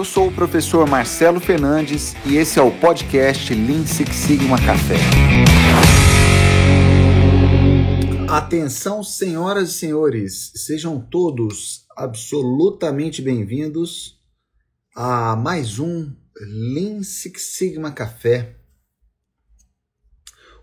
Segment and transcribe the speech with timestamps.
[0.00, 4.94] Eu sou o professor Marcelo Fernandes e esse é o podcast Lean Six Sigma Café.
[8.26, 14.18] Atenção, senhoras e senhores, sejam todos absolutamente bem-vindos
[14.96, 18.56] a mais um Lean Six Sigma Café.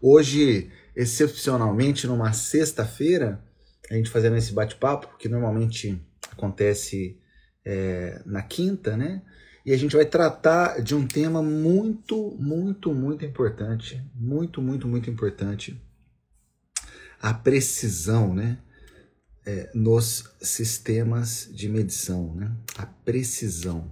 [0.02, 3.40] Hoje, excepcionalmente, numa sexta-feira,
[3.88, 7.22] a gente fazendo esse bate-papo, que normalmente acontece
[7.68, 9.22] é, na quinta, né?
[9.68, 15.10] E a gente vai tratar de um tema muito, muito, muito importante, muito, muito, muito
[15.10, 15.78] importante,
[17.22, 18.60] a precisão, né?
[19.46, 22.50] É, nos sistemas de medição, né?
[22.78, 23.92] A precisão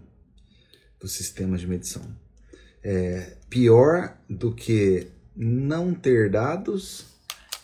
[0.97, 2.03] dos sistemas de medição.
[2.81, 7.05] É, pior do que não ter dados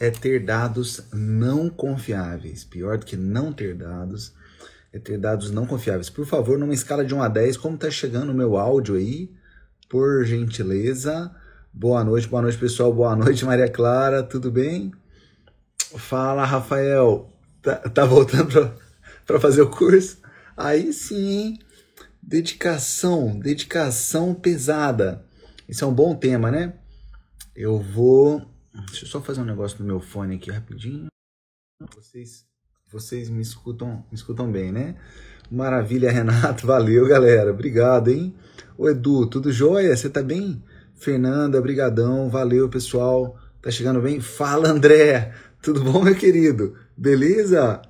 [0.01, 2.65] é ter dados não confiáveis.
[2.65, 4.33] Pior do que não ter dados
[4.99, 6.09] ter dados não confiáveis.
[6.09, 9.33] Por favor, numa escala de 1 a 10, como está chegando o meu áudio aí?
[9.89, 11.33] Por gentileza.
[11.73, 12.93] Boa noite, boa noite, pessoal.
[12.93, 14.21] Boa noite, Maria Clara.
[14.21, 14.91] Tudo bem?
[15.77, 17.31] Fala, Rafael.
[17.61, 18.73] Tá, tá voltando
[19.25, 20.17] para fazer o curso?
[20.57, 21.59] Aí sim, hein?
[22.21, 25.25] Dedicação, dedicação pesada.
[25.67, 26.77] Isso é um bom tema, né?
[27.55, 28.45] Eu vou.
[28.87, 31.07] Deixa eu só fazer um negócio no meu fone aqui rapidinho.
[31.95, 32.45] Vocês
[32.91, 34.95] vocês me escutam, me escutam bem, né?
[35.49, 36.67] Maravilha, Renato.
[36.67, 37.51] Valeu, galera.
[37.51, 38.35] Obrigado, hein?
[38.77, 39.95] Ô, Edu, tudo jóia?
[39.95, 40.61] Você tá bem?
[40.95, 42.29] Fernanda, brigadão.
[42.29, 43.37] Valeu, pessoal.
[43.61, 44.19] Tá chegando bem?
[44.19, 45.33] Fala, André.
[45.61, 46.75] Tudo bom, meu querido?
[46.97, 47.81] Beleza?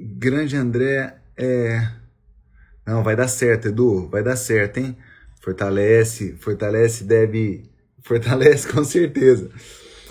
[0.00, 1.86] Grande André, é...
[2.86, 4.08] Não, vai dar certo, Edu.
[4.08, 4.96] Vai dar certo, hein?
[5.40, 7.70] Fortalece, fortalece, deve...
[8.00, 9.50] Fortalece com certeza.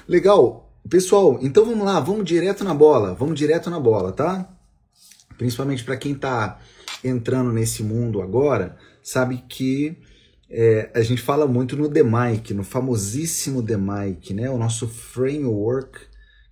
[0.07, 4.47] Legal, Pessoal, então vamos lá, vamos direto na bola, vamos direto na bola, tá?
[5.37, 6.59] Principalmente para quem está
[7.03, 9.97] entrando nesse mundo agora, sabe que
[10.49, 14.49] é, a gente fala muito no DMIC, no famosíssimo DMIC, né?
[14.49, 15.99] O nosso framework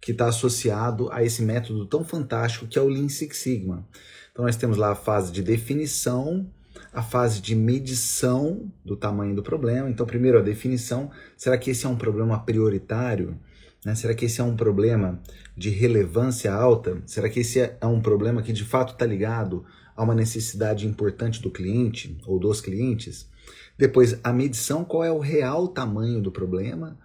[0.01, 3.87] que está associado a esse método tão fantástico que é o Lean Six Sigma.
[4.31, 6.45] Então nós temos lá a fase de definição,
[6.91, 9.89] a fase de medição do tamanho do problema.
[9.89, 13.39] Então primeiro a definição, será que esse é um problema prioritário?
[13.85, 13.93] Né?
[13.93, 15.21] Será que esse é um problema
[15.55, 17.03] de relevância alta?
[17.05, 19.63] Será que esse é um problema que de fato está ligado
[19.95, 23.29] a uma necessidade importante do cliente ou dos clientes?
[23.77, 26.97] Depois, a medição, qual é o real tamanho do problema?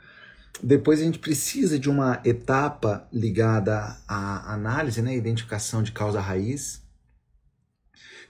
[0.63, 6.83] Depois a gente precisa de uma etapa ligada à análise, né, identificação de causa raiz.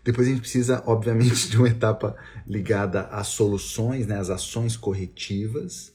[0.02, 5.92] Depois a gente precisa, obviamente, de uma etapa ligada às soluções, né, às ações corretivas.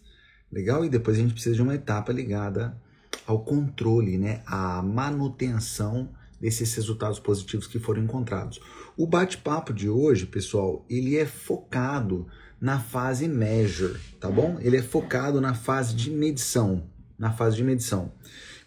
[0.55, 0.85] Legal?
[0.85, 2.79] E depois a gente precisa de uma etapa ligada
[3.27, 4.41] ao controle, né?
[4.45, 8.61] à manutenção desses resultados positivos que foram encontrados.
[8.95, 12.25] O bate-papo de hoje, pessoal, ele é focado
[12.61, 14.57] na fase measure, tá bom?
[14.61, 16.83] Ele é focado na fase de medição,
[17.19, 18.13] na fase de medição.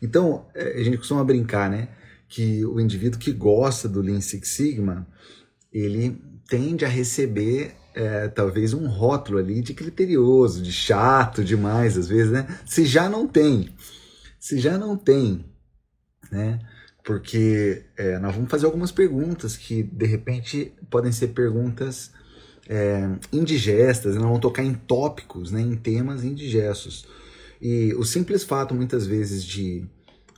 [0.03, 1.89] Então, é, a gente costuma brincar, né,
[2.29, 5.07] que o indivíduo que gosta do Lean Six Sigma,
[5.73, 12.07] ele tende a receber é, talvez um rótulo ali de criterioso, de chato demais, às
[12.07, 12.47] vezes, né?
[12.65, 13.75] Se já não tem,
[14.39, 15.45] se já não tem,
[16.31, 16.61] né?
[17.03, 22.13] Porque é, nós vamos fazer algumas perguntas que de repente podem ser perguntas
[22.69, 27.05] é, indigestas, nós vamos tocar em tópicos, né, em temas indigestos.
[27.61, 29.89] E o simples fato, muitas vezes, de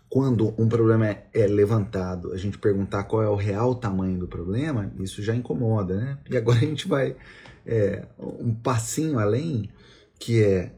[0.09, 4.29] quando um problema é, é, levantado, a gente perguntar qual é o real tamanho do
[4.29, 6.19] problema, isso já incomoda, né?
[6.31, 7.17] E agora a gente vai
[7.67, 9.71] é, um passinho além,
[10.19, 10.73] que é,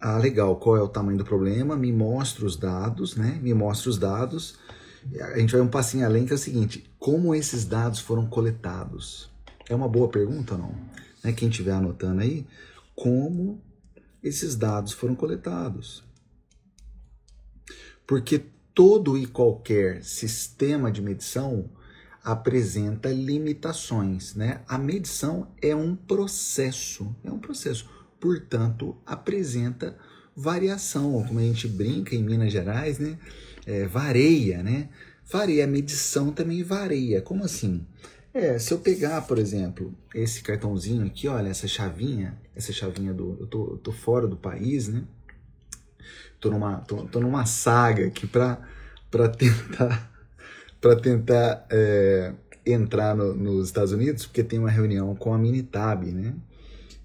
[0.00, 3.38] ah, legal, qual é o tamanho do problema, me mostra os dados, né?
[3.42, 4.58] Me mostra os dados.
[5.32, 9.30] A gente vai um passinho além, que é o seguinte, como esses dados foram coletados?
[9.68, 10.74] É uma boa pergunta não?
[11.22, 11.32] Né?
[11.32, 12.46] Quem estiver anotando aí,
[12.94, 13.60] como
[14.22, 16.02] esses dados foram coletados?
[18.06, 18.42] Porque
[18.74, 21.70] todo e qualquer sistema de medição
[22.22, 24.60] apresenta limitações, né?
[24.68, 27.88] A medição é um processo, é um processo,
[28.20, 29.96] portanto, apresenta
[30.36, 33.18] variação, como a gente brinca em Minas Gerais, né?
[33.66, 34.88] É, vareia, né?
[35.30, 37.22] Vareia, a medição também varia.
[37.22, 37.86] Como assim?
[38.32, 43.36] É, se eu pegar, por exemplo, esse cartãozinho aqui, olha, essa chavinha, essa chavinha do.
[43.40, 45.04] Eu tô, eu tô fora do país, né?
[46.38, 48.58] Tô numa, tô, tô numa saga aqui para
[49.36, 50.09] tentar
[50.80, 52.32] para tentar é,
[52.64, 56.34] entrar no, nos Estados Unidos, porque tem uma reunião com a Minitab, né?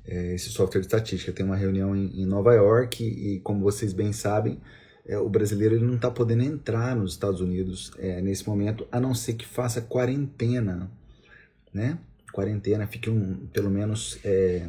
[0.07, 3.92] É, esse software de estatística tem uma reunião em, em Nova York e, como vocês
[3.92, 4.62] bem sabem,
[5.06, 9.00] é, o brasileiro ele não está podendo entrar nos Estados Unidos é, nesse momento, a
[9.00, 10.92] não ser que faça quarentena,
[11.74, 11.98] né?
[12.31, 14.68] quarentena, fique um, pelo menos é,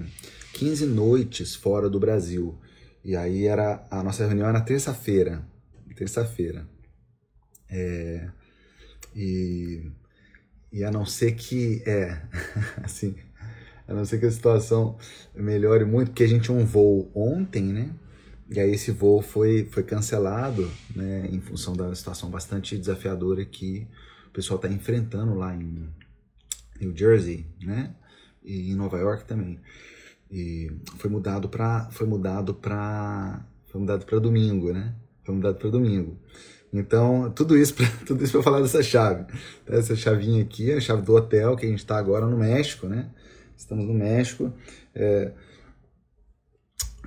[0.54, 2.56] 15 noites fora do Brasil.
[3.04, 5.44] E aí era a nossa reunião era terça-feira,
[5.96, 6.66] terça-feira.
[7.68, 8.28] É,
[9.16, 9.90] e,
[10.70, 12.20] e a não ser que é
[12.84, 13.16] assim,
[13.88, 14.98] a não ser que a situação
[15.34, 17.90] melhore muito, porque a gente tinha um voo ontem, né?
[18.50, 23.88] E aí esse voo foi, foi cancelado, né, em função da situação bastante desafiadora que
[24.28, 25.88] o pessoal está enfrentando lá em
[26.80, 27.94] New Jersey, né?
[28.44, 29.58] E em Nova York também.
[30.30, 34.94] E foi mudado para foi mudado para foi mudado para domingo, né?
[35.24, 36.18] Foi mudado para domingo.
[36.72, 37.86] Então, tudo isso para
[38.42, 39.24] falar dessa chave.
[39.66, 42.86] Essa chavinha aqui é a chave do hotel que a gente está agora no México,
[42.86, 43.10] né?
[43.56, 44.52] Estamos no México.
[44.94, 45.32] É,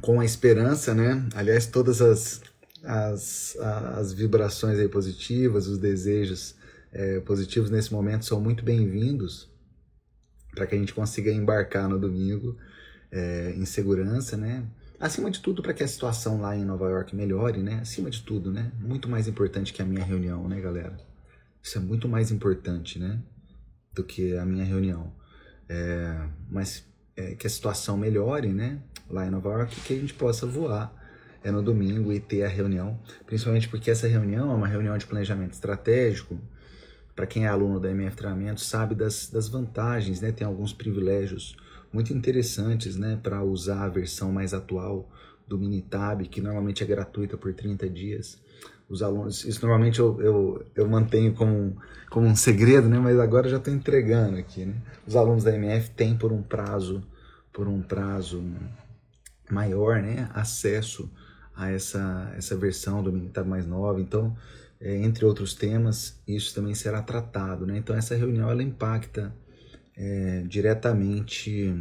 [0.01, 1.27] com a esperança, né?
[1.35, 2.41] Aliás, todas as,
[2.83, 6.55] as, as vibrações aí positivas, os desejos
[6.91, 9.49] é, positivos nesse momento são muito bem-vindos
[10.55, 12.57] para que a gente consiga embarcar no domingo
[13.11, 14.65] é, em segurança, né?
[14.99, 17.79] Acima de tudo, para que a situação lá em Nova York melhore, né?
[17.81, 18.69] Acima de tudo, né?
[18.79, 20.97] Muito mais importante que a minha reunião, né, galera?
[21.63, 23.17] Isso é muito mais importante, né?
[23.93, 25.13] Do que a minha reunião.
[25.69, 26.85] É, mas
[27.15, 28.81] é, que a situação melhore, né?
[29.09, 30.93] Lá em Nova York, que a gente possa voar
[31.41, 35.05] é no domingo e ter a reunião, principalmente porque essa reunião é uma reunião de
[35.05, 36.37] planejamento estratégico.
[37.15, 40.33] Para quem é aluno da MF Treinamento, sabe das, das vantagens, né?
[40.33, 41.55] Tem alguns privilégios
[41.91, 45.09] muito interessantes né, para usar a versão mais atual
[45.47, 48.37] do Minitab, que normalmente é gratuita por 30 dias.
[48.87, 51.75] Os alunos, isso normalmente eu, eu, eu mantenho como,
[52.09, 54.65] como um segredo, né, mas agora já estou entregando aqui.
[54.65, 54.75] Né?
[55.05, 57.03] Os alunos da MF têm por um prazo,
[57.51, 58.43] por um prazo
[59.49, 61.09] maior, né, acesso
[61.55, 63.99] a essa, essa versão do Minitab mais nova.
[63.99, 64.35] Então,
[64.79, 67.65] é, entre outros temas, isso também será tratado.
[67.65, 67.77] Né?
[67.77, 69.33] Então, essa reunião ela impacta
[69.99, 71.75] é, diretamente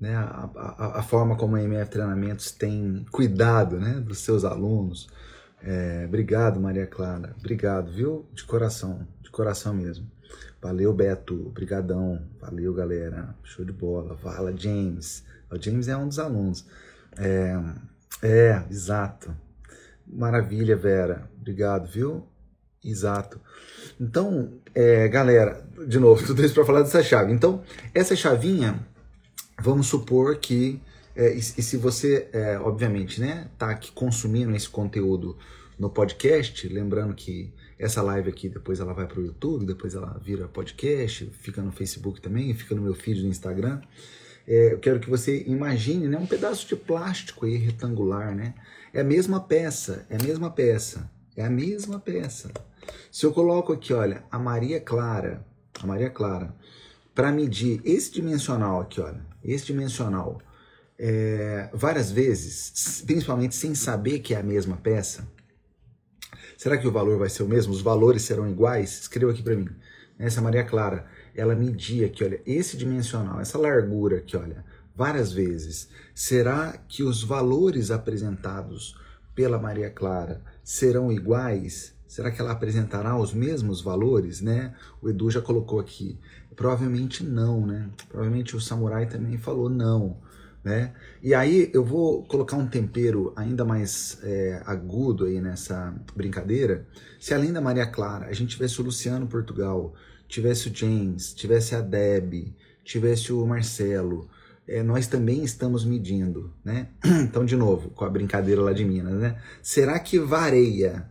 [0.00, 5.08] né, a, a, a, forma como a MF Treinamentos tem cuidado né, dos seus alunos.
[5.62, 7.36] É, obrigado, Maria Clara.
[7.38, 8.26] Obrigado, viu?
[8.32, 10.10] De coração, de coração mesmo.
[10.60, 11.46] Valeu, Beto.
[11.46, 12.22] Obrigadão.
[12.40, 13.34] Valeu, galera.
[13.44, 14.16] Show de bola.
[14.16, 15.24] Fala, James.
[15.50, 16.66] O James é um dos alunos.
[17.18, 17.54] É,
[18.22, 19.36] é exato.
[20.06, 21.30] Maravilha, Vera.
[21.38, 22.26] Obrigado, viu?
[22.84, 23.40] Exato.
[24.00, 27.32] Então, é, galera, de novo, tudo isso para falar dessa chave.
[27.32, 27.62] Então,
[27.94, 28.84] essa chavinha,
[29.60, 30.80] vamos supor que,
[31.14, 35.36] é, e, e, se você, é, obviamente, né, tá aqui consumindo esse conteúdo
[35.78, 40.20] no podcast, lembrando que essa live aqui depois ela vai para o YouTube, depois ela
[40.22, 43.80] vira podcast, fica no Facebook também, fica no meu feed do Instagram.
[44.46, 48.54] É, eu quero que você imagine né, um pedaço de plástico aí retangular, né?
[48.92, 52.50] É a mesma peça, é a mesma peça, é a mesma peça.
[53.10, 55.44] Se eu coloco aqui, olha, a Maria Clara,
[55.82, 56.54] a Maria Clara,
[57.14, 60.40] para medir esse dimensional aqui, olha, esse dimensional,
[60.98, 65.26] é, várias vezes, principalmente sem saber que é a mesma peça,
[66.56, 67.72] será que o valor vai ser o mesmo?
[67.72, 69.00] Os valores serão iguais?
[69.00, 69.68] Escreva aqui para mim.
[70.18, 74.64] Essa Maria Clara, ela media aqui, olha, esse dimensional, essa largura aqui, olha,
[74.94, 75.88] várias vezes.
[76.14, 78.96] Será que os valores apresentados
[79.34, 81.94] pela Maria Clara serão iguais?
[82.12, 84.74] Será que ela apresentará os mesmos valores, né?
[85.00, 86.18] O Edu já colocou aqui.
[86.54, 87.88] Provavelmente não, né?
[88.06, 90.18] Provavelmente o samurai também falou não,
[90.62, 90.92] né?
[91.22, 96.86] E aí eu vou colocar um tempero ainda mais é, agudo aí nessa brincadeira.
[97.18, 99.94] Se além da Maria Clara a gente tivesse o Luciano Portugal,
[100.28, 102.54] tivesse o James, tivesse a Deb,
[102.84, 104.28] tivesse o Marcelo,
[104.68, 106.88] é, nós também estamos medindo, né?
[107.24, 109.40] Então, de novo, com a brincadeira lá de Minas, né?
[109.62, 111.10] Será que vareia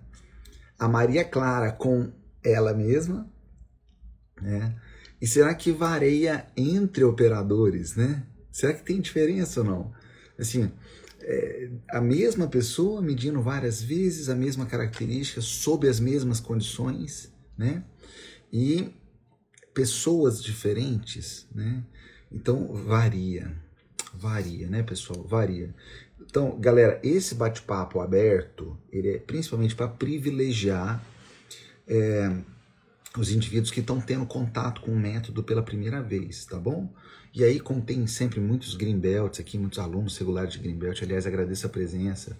[0.82, 2.12] a Maria Clara com
[2.44, 3.32] ela mesma,
[4.42, 4.76] né?
[5.22, 8.26] E será que varia entre operadores, né?
[8.52, 9.94] Será que tem diferença ou não?
[10.40, 10.72] Assim,
[11.22, 17.84] é, a mesma pessoa medindo várias vezes a mesma característica sob as mesmas condições, né?
[18.52, 18.92] E
[19.76, 21.86] pessoas diferentes, né?
[22.32, 23.56] Então varia,
[24.16, 25.24] varia, né, pessoal?
[25.28, 25.76] Varia.
[26.32, 31.04] Então, galera, esse bate-papo aberto, ele é principalmente para privilegiar
[31.86, 32.34] é,
[33.18, 36.90] os indivíduos que estão tendo contato com o método pela primeira vez, tá bom?
[37.36, 41.04] E aí, como tem sempre muitos green belts aqui, muitos alunos regulares de green belt,
[41.04, 42.40] aliás, agradeço a presença.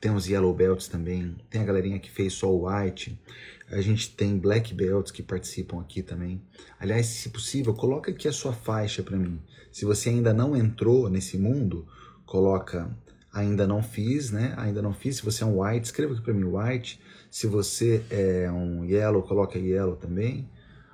[0.00, 3.20] Tem os yellow belts também, tem a galerinha que fez só o white,
[3.68, 6.40] a gente tem black belts que participam aqui também.
[6.78, 9.40] Aliás, se possível, coloca aqui a sua faixa para mim.
[9.72, 11.88] Se você ainda não entrou nesse mundo,
[12.24, 12.88] coloca
[13.32, 14.54] ainda não fiz, né?
[14.58, 15.16] Ainda não fiz.
[15.16, 17.00] Se você é um white, escreva aqui para mim white.
[17.30, 20.50] Se você é um yellow, coloca yellow também.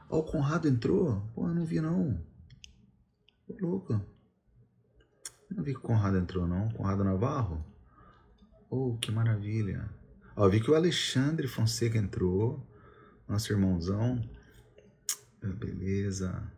[0.09, 1.23] Ó, oh, o Conrado entrou?
[1.35, 2.25] Pô, eu não vi não.
[3.49, 4.01] Ô, louco.
[5.51, 6.69] Não vi que o Conrado entrou, não.
[6.71, 7.65] Conrado Navarro?
[8.71, 9.91] Oh, que maravilha.
[10.37, 12.65] Ó, vi que o Alexandre Fonseca entrou.
[13.27, 14.23] Nosso irmãozão.
[15.43, 16.51] Beleza.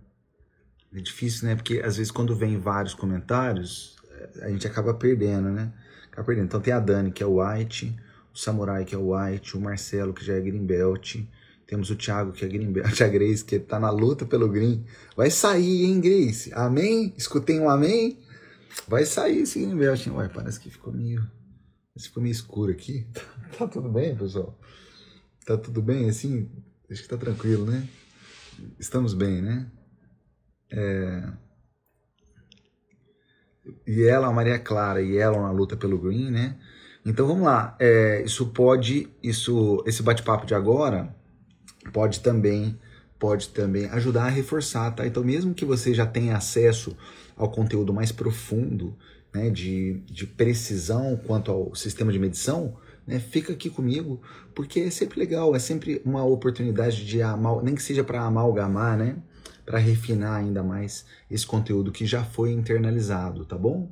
[0.93, 1.55] É difícil, né?
[1.55, 3.97] Porque às vezes quando vem vários comentários,
[4.43, 5.73] a gente acaba perdendo, né?
[6.11, 6.47] Acaba perdendo.
[6.47, 7.97] Então tem a Dani, que é o White,
[8.35, 11.17] o Samurai, que é o White, o Marcelo, que já é Greenbelt.
[11.67, 14.85] Temos o Thiago, que é Greenbelt, a Grace, que tá na luta pelo Green.
[15.17, 16.53] Vai sair, hein, Grace?
[16.53, 17.15] Amém?
[17.17, 18.19] Escutei um amém?
[18.89, 20.13] Vai sair esse Greenbelt, hein?
[20.15, 21.25] Ué, parece que ficou meio...
[21.99, 23.07] Ficou meio escuro aqui.
[23.51, 24.57] Tá, tá tudo bem, pessoal?
[25.45, 26.49] Tá tudo bem, assim?
[26.89, 27.87] Acho que tá tranquilo, né?
[28.79, 29.71] Estamos bem, né?
[30.71, 31.33] É...
[33.87, 36.57] E ela, a Maria Clara, e ela na luta pelo Green, né?
[37.05, 37.77] Então vamos lá.
[37.79, 41.15] É, isso pode, isso, esse bate-papo de agora
[41.93, 42.79] pode também,
[43.19, 45.07] pode também ajudar a reforçar, tá?
[45.07, 46.97] Então mesmo que você já tenha acesso
[47.37, 48.95] ao conteúdo mais profundo,
[49.33, 54.21] né, de, de precisão quanto ao sistema de medição, né, fica aqui comigo,
[54.55, 58.99] porque é sempre legal, é sempre uma oportunidade de amal, nem que seja para amalgamar,
[58.99, 59.17] né?
[59.65, 63.91] Para refinar ainda mais esse conteúdo que já foi internalizado, tá bom?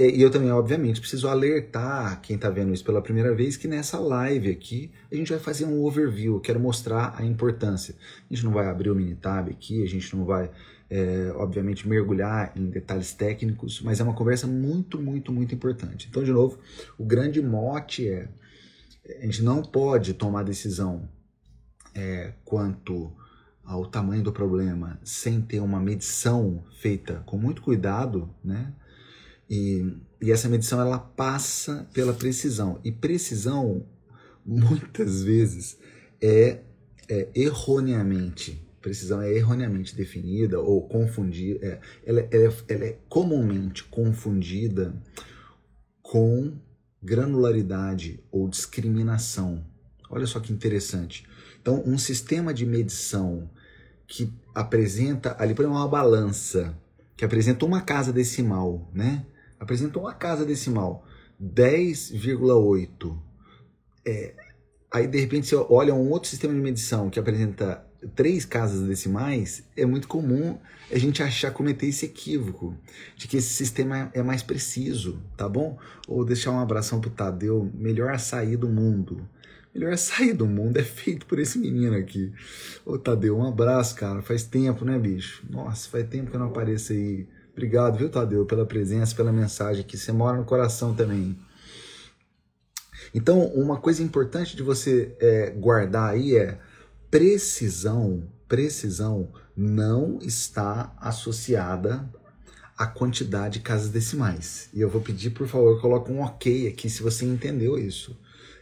[0.00, 3.98] E eu também, obviamente, preciso alertar quem está vendo isso pela primeira vez que nessa
[3.98, 7.96] live aqui a gente vai fazer um overview, quero mostrar a importância.
[8.30, 10.52] A gente não vai abrir o Minitab aqui, a gente não vai,
[10.88, 16.06] é, obviamente, mergulhar em detalhes técnicos, mas é uma conversa muito, muito, muito importante.
[16.08, 16.60] Então, de novo,
[16.96, 18.28] o grande mote é:
[19.20, 21.08] a gente não pode tomar decisão
[21.92, 23.12] é, quanto
[23.68, 28.72] ao tamanho do problema sem ter uma medição feita com muito cuidado, né?
[29.48, 32.80] E, e essa medição ela passa pela precisão.
[32.82, 33.86] E precisão,
[34.44, 35.78] muitas vezes,
[36.20, 36.60] é,
[37.08, 44.94] é erroneamente, precisão é erroneamente definida ou confundida, é, ela, ela, ela é comumente confundida
[46.00, 46.56] com
[47.02, 49.62] granularidade ou discriminação.
[50.08, 51.26] Olha só que interessante.
[51.60, 53.50] Então, um sistema de medição
[54.08, 56.74] que apresenta ali, por exemplo, uma balança
[57.14, 59.26] que apresenta uma casa decimal, né?
[59.60, 61.04] Apresenta uma casa decimal,
[61.40, 63.18] 10,8.
[64.06, 64.34] É,
[64.90, 67.84] aí de repente você olha um outro sistema de medição que apresenta
[68.14, 70.56] três casas decimais, é muito comum
[70.90, 72.74] a gente achar cometer esse equívoco
[73.16, 75.76] de que esse sistema é mais preciso, tá bom?
[76.06, 79.28] Ou deixar um abração pro Tadeu, melhor açaí do mundo.
[79.78, 82.32] Melhor sair do mundo é feito por esse menino aqui.
[82.84, 84.20] Ô Tadeu, um abraço, cara.
[84.20, 85.46] Faz tempo, né, bicho?
[85.48, 87.28] Nossa, faz tempo que eu não apareço aí.
[87.52, 89.96] Obrigado, viu, Tadeu, pela presença, pela mensagem aqui.
[89.96, 91.38] Você mora no coração também.
[93.14, 96.58] Então, uma coisa importante de você é, guardar aí é
[97.08, 98.28] precisão.
[98.48, 102.12] Precisão não está associada
[102.76, 104.70] à quantidade de casas decimais.
[104.74, 108.18] E eu vou pedir, por favor, coloque um ok aqui se você entendeu isso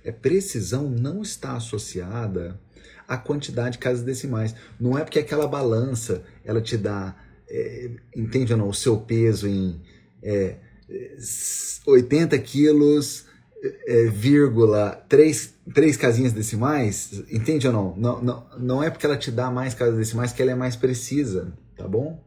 [0.07, 2.61] é, precisão não está associada
[3.09, 4.55] à quantidade de casas decimais.
[4.79, 7.17] Não é porque aquela balança ela te dá,
[7.49, 9.81] é, entende ou não, o seu peso em
[10.23, 10.57] é,
[11.85, 13.27] 80 quilos,
[13.87, 17.97] é, vírgula, três, três casinhas decimais, entende ou não?
[17.97, 18.23] não?
[18.23, 21.53] Não, não é porque ela te dá mais casas decimais que ela é mais precisa,
[21.77, 22.25] tá bom?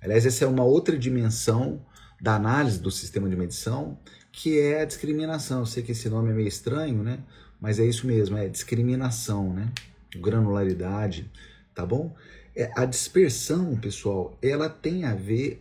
[0.00, 1.84] Aliás, essa é uma outra dimensão
[2.20, 3.98] da análise do sistema de medição
[4.38, 5.58] que é a discriminação.
[5.58, 7.18] Eu sei que esse nome é meio estranho, né?
[7.60, 9.72] Mas é isso mesmo, é discriminação, né?
[10.14, 11.28] Granularidade,
[11.74, 12.14] tá bom?
[12.54, 15.60] É, a dispersão, pessoal, ela tem a ver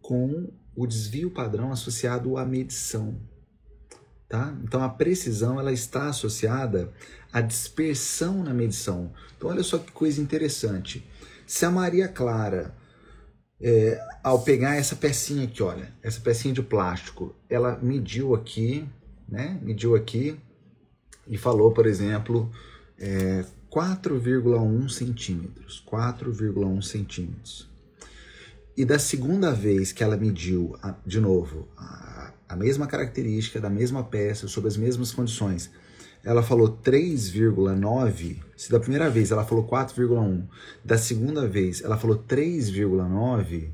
[0.00, 3.14] com o desvio padrão associado à medição,
[4.26, 4.56] tá?
[4.64, 6.90] Então a precisão ela está associada
[7.30, 9.12] à dispersão na medição.
[9.36, 11.06] Então olha só que coisa interessante.
[11.46, 12.74] Se a Maria Clara
[13.60, 18.86] é, ao pegar essa pecinha aqui, olha, essa pecinha de plástico, ela mediu aqui,
[19.28, 19.58] né?
[19.62, 20.36] Mediu aqui
[21.26, 22.50] e falou, por exemplo,
[22.98, 25.84] é, 4,1 centímetros.
[25.90, 27.68] 4,1 centímetros.
[28.76, 34.02] E da segunda vez que ela mediu, de novo, a, a mesma característica da mesma
[34.02, 35.70] peça, sob as mesmas condições,
[36.24, 40.46] ela falou 3,9, se da primeira vez ela falou 4,1,
[40.84, 43.70] da segunda vez ela falou 3,9,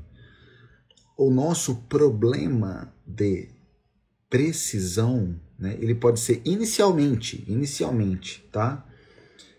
[1.17, 3.49] o nosso problema de
[4.29, 8.85] precisão, né, ele pode ser inicialmente, inicialmente, tá?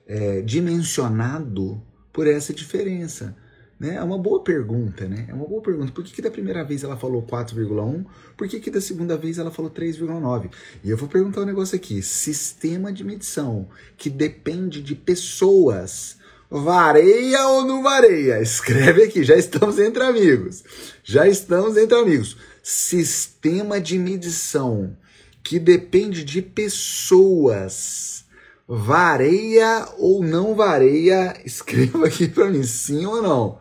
[0.07, 1.81] É, dimensionado
[2.13, 3.37] por essa diferença.
[3.83, 3.97] Né?
[3.97, 5.27] É uma boa pergunta, né?
[5.29, 5.91] É uma boa pergunta.
[5.91, 8.07] Por que, que da primeira vez ela falou 4,1?
[8.37, 10.53] Por que, que da segunda vez ela falou 3,9?
[10.85, 12.01] E eu vou perguntar um negócio aqui.
[12.01, 16.17] Sistema de medição que depende de pessoas.
[16.49, 18.41] Vareia ou não vareia?
[18.41, 20.63] Escreve aqui, já estamos entre amigos.
[21.03, 22.37] Já estamos entre amigos.
[22.63, 24.97] Sistema de medição
[25.43, 28.22] que depende de pessoas.
[28.67, 31.41] Vareia ou não vareia?
[31.45, 33.61] Escreva aqui para mim, sim ou não.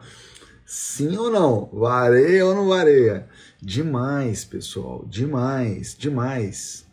[0.65, 1.65] Sim ou não?
[1.73, 3.27] Vareia ou não vareia?
[3.61, 6.85] Demais, pessoal, demais, demais.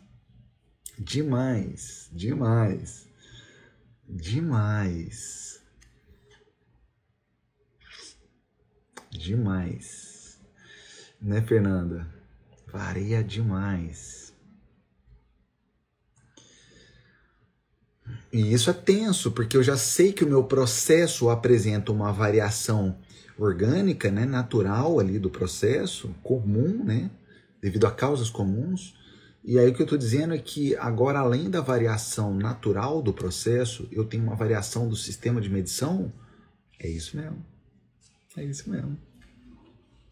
[0.97, 3.07] Demais, demais.
[4.07, 5.61] Demais.
[9.11, 10.39] Demais.
[11.21, 12.07] Né, Fernanda?
[12.67, 14.18] Varia demais.
[18.31, 22.95] E isso é tenso, porque eu já sei que o meu processo apresenta uma variação
[23.37, 27.09] orgânica, né, natural ali do processo, comum, né,
[27.61, 28.95] devido a causas comuns.
[29.43, 33.13] E aí o que eu estou dizendo é que agora, além da variação natural do
[33.13, 36.11] processo, eu tenho uma variação do sistema de medição.
[36.77, 37.43] É isso mesmo.
[38.37, 38.97] É isso mesmo.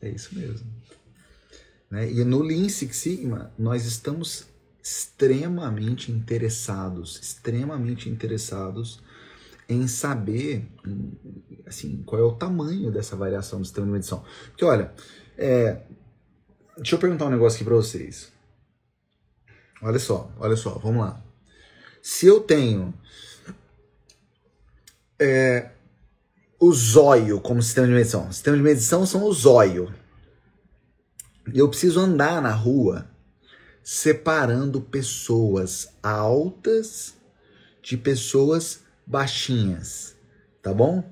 [0.01, 0.67] É isso mesmo.
[1.89, 2.11] Né?
[2.11, 4.47] E no Lean Six Sigma, nós estamos
[4.87, 9.01] extremamente interessados, extremamente interessados
[9.67, 10.65] em saber
[11.65, 14.23] assim, qual é o tamanho dessa variação do sistema de medição.
[14.45, 14.93] Porque, olha,
[15.37, 15.81] é,
[16.77, 18.31] deixa eu perguntar um negócio aqui para vocês.
[19.81, 21.21] Olha só, olha só, vamos lá.
[22.01, 22.93] Se eu tenho
[25.19, 25.69] é,
[26.57, 29.93] o zóio como sistema de medição, sistema de medição são o zóio.
[31.53, 33.16] E eu preciso andar na rua
[33.89, 37.13] separando pessoas altas
[37.81, 40.13] de pessoas baixinhas,
[40.61, 41.09] tá bom?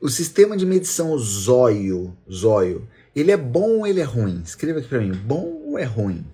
[0.00, 4.40] O sistema de medição zóio, zóio, ele é bom ou ele é ruim?
[4.44, 6.24] Escreva aqui para mim, bom ou é ruim?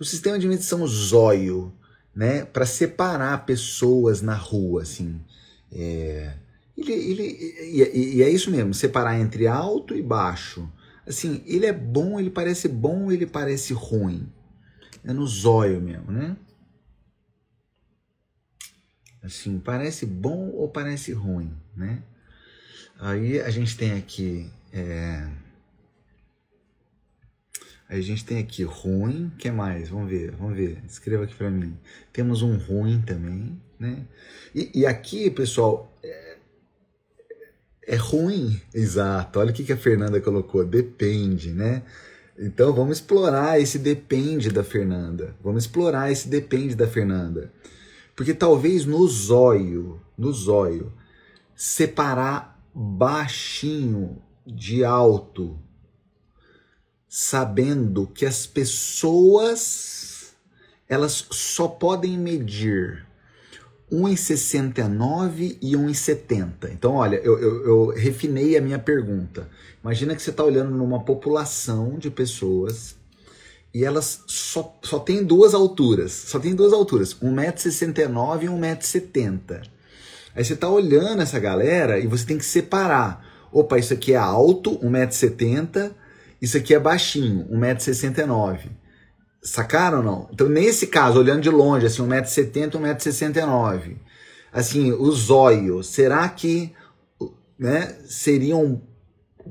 [0.00, 1.70] O sistema de medição zóio,
[2.16, 5.20] né, para separar pessoas na rua, assim,
[5.70, 6.32] é,
[6.74, 7.22] ele, ele,
[7.70, 10.66] e, e é isso mesmo, separar entre alto e baixo.
[11.06, 14.26] Assim, ele é bom, ele parece bom, ele parece ruim.
[15.04, 16.36] É no zóio mesmo, né?
[19.22, 22.02] Assim, parece bom ou parece ruim, né?
[22.98, 24.50] Aí a gente tem aqui.
[24.72, 25.28] É...
[27.88, 29.88] Aí a gente tem aqui ruim, que mais?
[29.88, 30.82] Vamos ver, vamos ver.
[30.86, 31.78] Escreva aqui para mim.
[32.12, 34.06] Temos um ruim também, né?
[34.54, 36.38] E, e aqui, pessoal, é,
[37.86, 39.38] é, ruim, exato.
[39.38, 40.64] Olha o que, que a Fernanda colocou.
[40.64, 41.82] Depende, né?
[42.38, 45.36] Então vamos explorar esse depende da Fernanda.
[45.42, 47.52] Vamos explorar esse depende da Fernanda.
[48.16, 50.92] Porque talvez no zóio, no zóio,
[51.54, 55.58] separar baixinho de alto,
[57.08, 60.34] sabendo que as pessoas
[60.88, 63.06] elas só podem medir
[63.92, 66.70] 1,69 e 1,70.
[66.72, 69.48] Então, olha, eu, eu, eu, refinei a minha pergunta.
[69.82, 72.96] Imagina que você está olhando numa população de pessoas
[73.72, 76.12] e elas só, só tem duas alturas.
[76.12, 79.62] Só tem duas alturas, 1,69m e 1,70m.
[80.34, 83.24] Aí você tá olhando essa galera e você tem que separar.
[83.52, 85.92] Opa, isso aqui é alto, 1,70m,
[86.42, 88.70] isso aqui é baixinho, 1,69m.
[89.44, 90.28] Sacaram ou não?
[90.32, 93.96] Então, nesse caso, olhando de longe, assim, 1,70m, 1,69m.
[94.50, 96.72] Assim, o zóio, será que
[97.58, 98.80] né, seriam,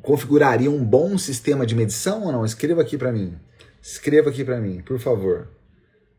[0.02, 2.44] configuraria um bom sistema de medição ou não?
[2.44, 3.36] Escreva aqui para mim.
[3.82, 5.48] Escreva aqui para mim, por favor.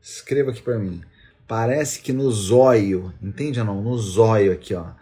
[0.01, 1.03] Escreva aqui para mim.
[1.49, 3.83] Parece que no zóio, entende ou não?
[3.83, 4.93] No zóio aqui, ó.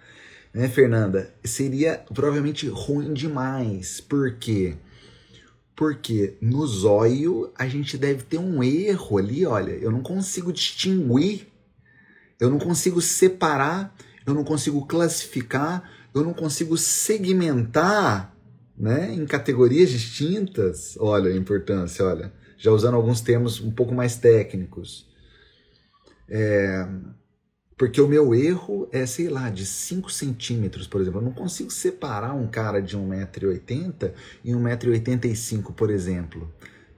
[0.55, 1.31] Né, Fernanda?
[1.45, 4.01] Seria provavelmente ruim demais.
[4.01, 4.75] Por quê?
[4.75, 4.92] Porque
[6.41, 9.73] no zóio a gente deve ter um erro ali, olha.
[9.73, 11.49] Eu não consigo distinguir,
[12.39, 13.95] eu não consigo separar,
[14.27, 18.37] eu não consigo classificar, eu não consigo segmentar
[18.79, 20.97] né, em categorias distintas.
[20.99, 22.33] Olha a importância, olha
[22.63, 25.05] já usando alguns termos um pouco mais técnicos.
[26.31, 26.87] É,
[27.83, 31.19] porque o meu erro é, sei lá, de 5 centímetros, por exemplo.
[31.19, 34.13] Eu não consigo separar um cara de 1,80m
[34.45, 36.49] e 1,85m, por exemplo.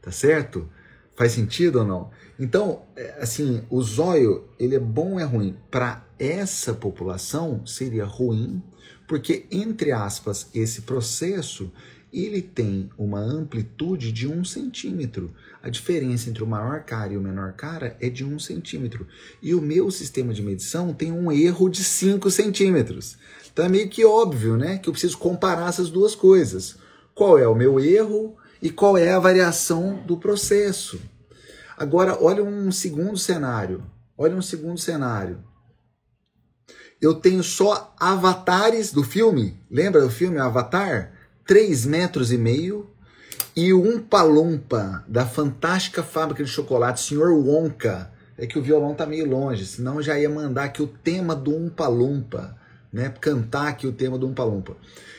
[0.03, 0.69] Tá certo?
[1.17, 2.11] Faz sentido ou não?
[2.39, 5.57] Então, é, assim, o zóio, ele é bom ou é ruim?
[5.71, 8.63] Para essa população, seria ruim,
[9.09, 11.73] porque, entre aspas, esse processo
[12.13, 15.33] ele tem uma amplitude de um centímetro.
[15.65, 19.09] A diferença entre o maior cara e o menor cara é de um centímetro.
[19.41, 23.17] E o meu sistema de medição tem um erro de 5 centímetros.
[23.51, 24.77] Então é meio que óbvio, né?
[24.77, 26.77] Que eu preciso comparar essas duas coisas.
[27.15, 31.01] Qual é o meu erro e qual é a variação do processo?
[31.79, 33.83] Agora, olha um segundo cenário.
[34.19, 35.43] Olha um segundo cenário.
[37.01, 39.59] eu tenho só avatares do filme.
[39.71, 41.15] Lembra do filme Avatar?
[41.47, 42.95] 3 metros e meio.
[43.57, 47.31] E o Umpa-Lumpa, da fantástica fábrica de chocolate, Sr.
[47.31, 48.13] Wonka.
[48.37, 51.55] É que o violão tá meio longe, senão já ia mandar aqui o tema do
[51.55, 52.59] Umpa-Lumpa,
[52.93, 53.15] né?
[53.21, 54.77] Cantar aqui o tema do Umpa-Lumpa.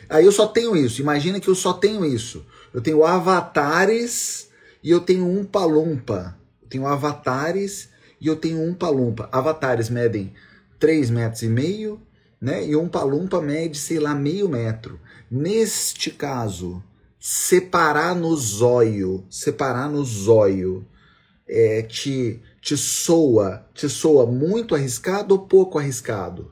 [0.09, 1.01] Aí eu só tenho isso.
[1.01, 2.45] Imagina que eu só tenho isso.
[2.73, 4.49] Eu tenho avatares
[4.83, 6.37] e eu tenho um palumpa.
[6.61, 9.29] Eu tenho avatares e eu tenho um palumpa.
[9.31, 10.33] Avatares medem
[10.77, 12.01] 3 metros e meio,
[12.39, 12.67] né?
[12.67, 14.99] E um palumpa mede, sei lá, meio metro.
[15.31, 16.83] Neste caso,
[17.27, 20.85] separar no zóio, separar no zóio,
[21.49, 26.51] é, te, te soa, te soa muito arriscado ou pouco arriscado?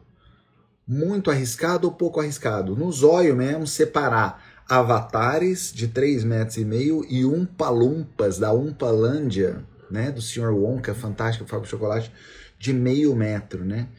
[0.88, 2.76] Muito arriscado ou pouco arriscado?
[2.76, 10.10] No zóio mesmo, separar avatares de 3 metros e meio e umpalumpas da Umpalândia, né,
[10.10, 10.56] do Sr.
[10.56, 12.12] Wonka, fantástico de chocolate,
[12.58, 13.90] de meio metro, né?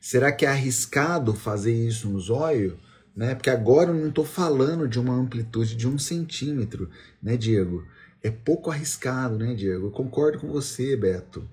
[0.00, 2.78] Será que é arriscado fazer isso no zóio?
[3.14, 3.34] Né?
[3.34, 6.88] Porque agora eu não estou falando de uma amplitude de um centímetro,
[7.22, 7.84] né, Diego?
[8.22, 9.86] É pouco arriscado, né, Diego?
[9.86, 11.48] Eu concordo com você, Beto.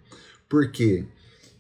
[0.48, 1.06] Por quê?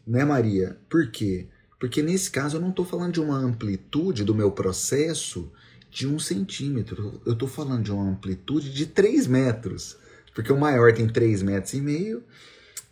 [0.05, 0.77] Né, Maria?
[0.89, 1.47] Por quê?
[1.79, 5.51] Porque nesse caso eu não estou falando de uma amplitude do meu processo
[5.89, 7.21] de um centímetro.
[7.25, 9.97] Eu estou falando de uma amplitude de 3 metros.
[10.33, 12.23] Porque o maior tem 3 metros e meio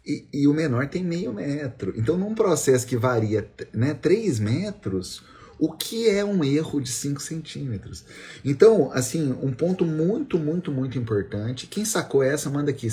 [0.06, 1.94] e, e, o menor tem meio metro.
[1.98, 5.24] Então, num processo que varia né, 3 metros,
[5.60, 8.06] o que é um erro de 5 centímetros?
[8.44, 11.68] Então, assim, um ponto muito, muito, muito importante.
[11.68, 12.88] Quem sacou essa, manda aqui.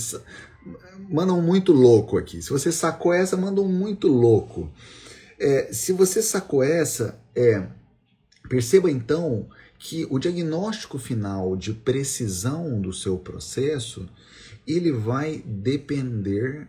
[1.11, 2.41] Manda um muito louco aqui.
[2.41, 4.71] Se você sacou essa, manda um muito louco.
[5.39, 7.67] É, se você sacou essa, é,
[8.49, 9.49] perceba então
[9.79, 14.09] que o diagnóstico final de precisão do seu processo
[14.65, 16.69] ele vai depender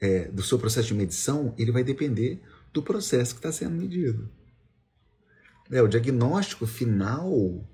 [0.00, 2.40] é, do seu processo de medição, ele vai depender
[2.72, 4.30] do processo que está sendo medido.
[5.70, 7.64] É, o diagnóstico final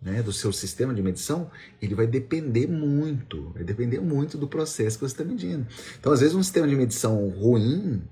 [0.00, 4.98] né, do seu sistema de medição, ele vai depender muito, vai depender muito do processo
[4.98, 5.66] que você está medindo.
[5.98, 8.02] Então, às vezes, um sistema de medição ruim,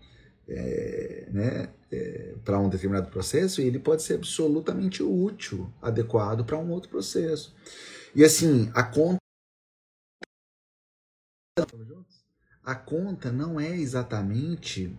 [0.46, 6.70] é, né, é, para um determinado processo, ele pode ser absolutamente útil, adequado para um
[6.70, 7.54] outro processo.
[8.14, 9.18] E assim, a conta.
[12.62, 14.94] A conta não é exatamente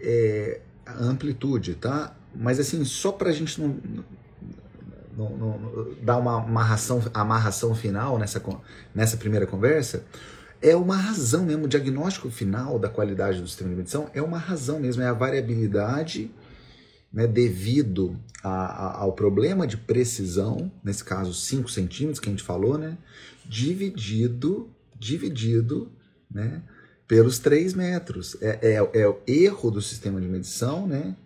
[0.00, 2.16] é, a amplitude, tá?
[2.38, 3.76] Mas assim, só para a gente não,
[5.16, 8.40] não, não, dar uma amarração, amarração final nessa,
[8.94, 10.04] nessa primeira conversa,
[10.62, 14.38] é uma razão mesmo, o diagnóstico final da qualidade do sistema de medição é uma
[14.38, 16.30] razão mesmo, é a variabilidade
[17.12, 22.44] né, devido a, a, ao problema de precisão, nesse caso 5 centímetros que a gente
[22.44, 22.96] falou, né,
[23.44, 25.90] dividido, dividido
[26.30, 26.62] né,
[27.08, 28.36] pelos 3 metros.
[28.40, 31.16] É, é, é o erro do sistema de medição, né,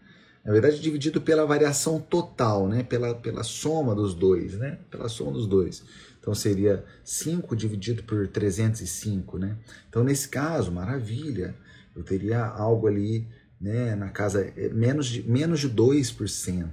[0.44, 5.32] na verdade dividido pela variação total, né, pela, pela soma dos dois, né, pela soma
[5.32, 5.84] dos dois.
[6.18, 9.56] Então seria 5 dividido por 305, né?
[9.88, 11.54] Então nesse caso, maravilha,
[11.96, 13.26] eu teria algo ali,
[13.60, 16.68] né, na casa é, menos de menos de 2%.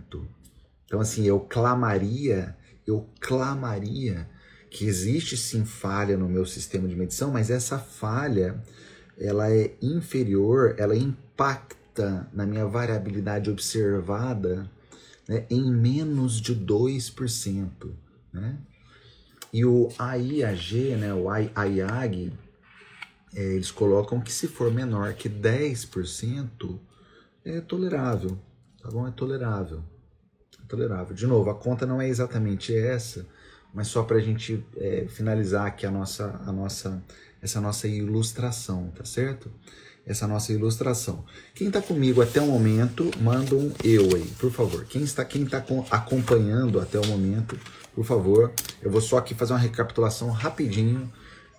[0.85, 2.55] Então assim, eu clamaria,
[2.85, 4.29] eu clamaria
[4.69, 8.61] que existe sim falha no meu sistema de medição, mas essa falha
[9.17, 11.78] ela é inferior, ela impacta
[12.33, 14.69] na minha variabilidade observada
[15.27, 17.69] né, em menos de 2%.
[18.33, 18.57] Né?
[19.53, 22.33] E o AIAG, né, o AIAG,
[23.35, 26.79] é, eles colocam que se for menor que 10%
[27.45, 28.37] é tolerável,
[28.81, 29.07] tá bom?
[29.07, 29.83] É tolerável.
[30.59, 31.15] É tolerável.
[31.15, 33.25] De novo, a conta não é exatamente essa,
[33.73, 37.03] mas só para a gente é, finalizar aqui a nossa, a nossa,
[37.41, 39.51] essa nossa ilustração, tá certo?
[40.09, 41.23] Essa nossa ilustração.
[41.53, 44.83] Quem está comigo até o momento, manda um eu aí, por favor.
[44.85, 47.55] Quem está, quem está acompanhando até o momento,
[47.93, 48.51] por favor.
[48.81, 51.13] Eu vou só aqui fazer uma recapitulação rapidinho.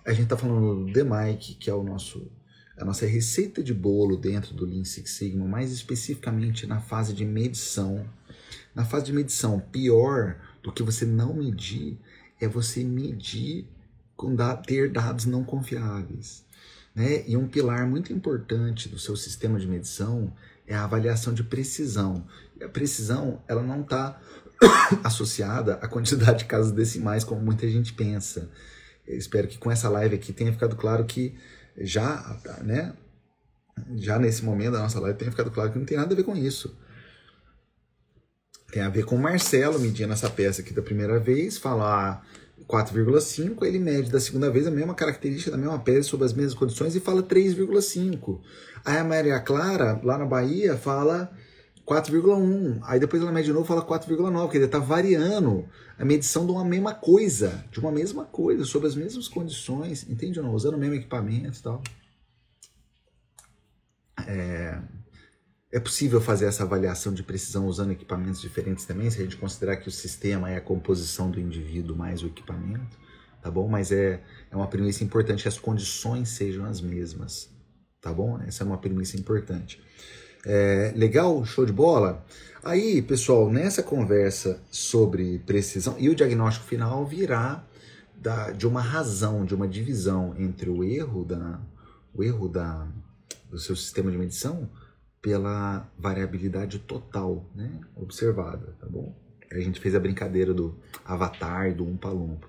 [0.05, 2.29] A gente está falando do The Mike, que é o nosso
[2.77, 7.23] a nossa receita de bolo dentro do Lean Six Sigma, mais especificamente na fase de
[7.23, 8.05] medição.
[8.75, 11.97] Na fase de medição, pior do que você não medir
[12.39, 13.67] é você medir
[14.17, 14.35] com
[14.65, 16.43] ter dados não confiáveis.
[16.93, 17.23] Né?
[17.27, 20.33] E um pilar muito importante do seu sistema de medição
[20.67, 22.25] é a avaliação de precisão.
[22.59, 24.19] E a precisão ela não está
[25.03, 28.49] associada à quantidade de casas decimais, como muita gente pensa.
[29.07, 31.35] Eu espero que com essa live aqui tenha ficado claro que
[31.77, 32.93] já, né,
[33.95, 36.23] já nesse momento da nossa live tenha ficado claro que não tem nada a ver
[36.23, 36.77] com isso.
[38.71, 42.25] Tem a ver com o Marcelo medindo essa peça aqui da primeira vez, falar
[42.67, 46.53] 4,5, ele mede da segunda vez a mesma característica da mesma peça sob as mesmas
[46.53, 48.39] condições e fala 3,5.
[48.83, 51.31] Aí a Maria Clara, lá na Bahia, fala
[51.85, 52.79] 4,1.
[52.83, 56.51] Aí depois ela mede de novo fala 4,9, quer dizer, está variando a medição de
[56.51, 60.53] uma mesma coisa, de uma mesma coisa, sob as mesmas condições, entende ou não?
[60.53, 61.83] Usando o mesmo equipamento e tal.
[64.27, 64.79] É,
[65.71, 69.77] é possível fazer essa avaliação de precisão usando equipamentos diferentes também, se a gente considerar
[69.77, 72.97] que o sistema é a composição do indivíduo mais o equipamento,
[73.41, 73.69] tá bom?
[73.69, 77.49] Mas é, é uma premissa importante que as condições sejam as mesmas,
[78.01, 78.37] tá bom?
[78.45, 79.81] Essa é uma premissa importante.
[80.45, 81.45] É, legal?
[81.45, 82.25] Show de bola?
[82.61, 87.63] Aí, pessoal, nessa conversa sobre precisão, e o diagnóstico final virá
[88.15, 91.61] da, de uma razão, de uma divisão entre o erro, da,
[92.13, 92.85] o erro da,
[93.49, 94.69] do seu sistema de medição
[95.21, 99.15] pela variabilidade total né, observada, tá bom?
[99.51, 102.47] A gente fez a brincadeira do avatar, do umpa-lumpa,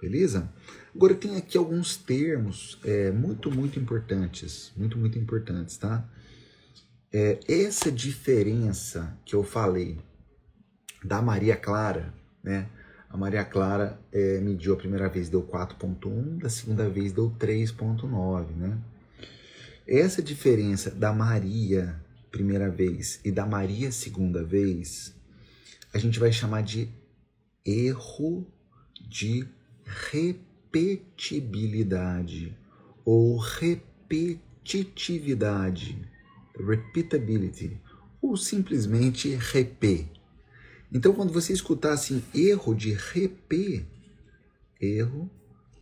[0.00, 0.52] beleza?
[0.94, 6.06] Agora tem aqui alguns termos é, muito, muito importantes, muito, muito importantes, tá?
[7.12, 9.98] É, essa diferença que eu falei
[11.02, 12.68] da Maria Clara, né?
[13.08, 18.50] A Maria Clara é, mediu a primeira vez deu 4.1, da segunda vez deu 3.9,
[18.56, 18.78] né?
[19.86, 22.00] Essa diferença da Maria
[22.32, 25.14] primeira vez e da Maria segunda vez,
[25.94, 26.88] a gente vai chamar de
[27.64, 28.44] erro
[29.08, 29.46] de
[29.84, 32.52] repetibilidade
[33.04, 36.10] ou repetitividade
[36.58, 37.80] repeatability,
[38.20, 40.08] ou simplesmente rep.
[40.92, 43.86] Então, quando você escutar assim, erro de rep,
[44.80, 45.30] erro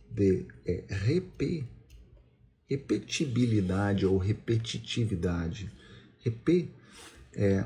[0.09, 1.67] de é, rep,
[2.69, 5.71] repetibilidade ou repetitividade.
[6.23, 6.71] Rep
[7.33, 7.65] é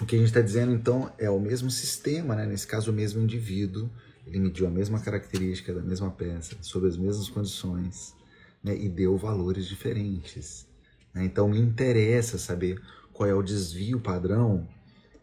[0.00, 2.46] o que a gente está dizendo então é o mesmo sistema, né?
[2.46, 3.90] nesse caso o mesmo indivíduo,
[4.26, 8.14] ele mediu a mesma característica da mesma peça, sob as mesmas condições,
[8.62, 8.76] né?
[8.76, 10.66] e deu valores diferentes.
[11.12, 11.24] Né?
[11.24, 12.80] Então me interessa saber
[13.12, 14.68] qual é o desvio padrão,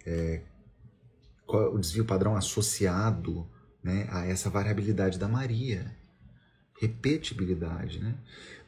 [0.05, 0.41] é,
[1.45, 3.47] qual é o desvio padrão associado
[3.83, 5.95] né, a essa variabilidade da Maria,
[6.79, 7.99] repetibilidade.
[7.99, 8.15] Né?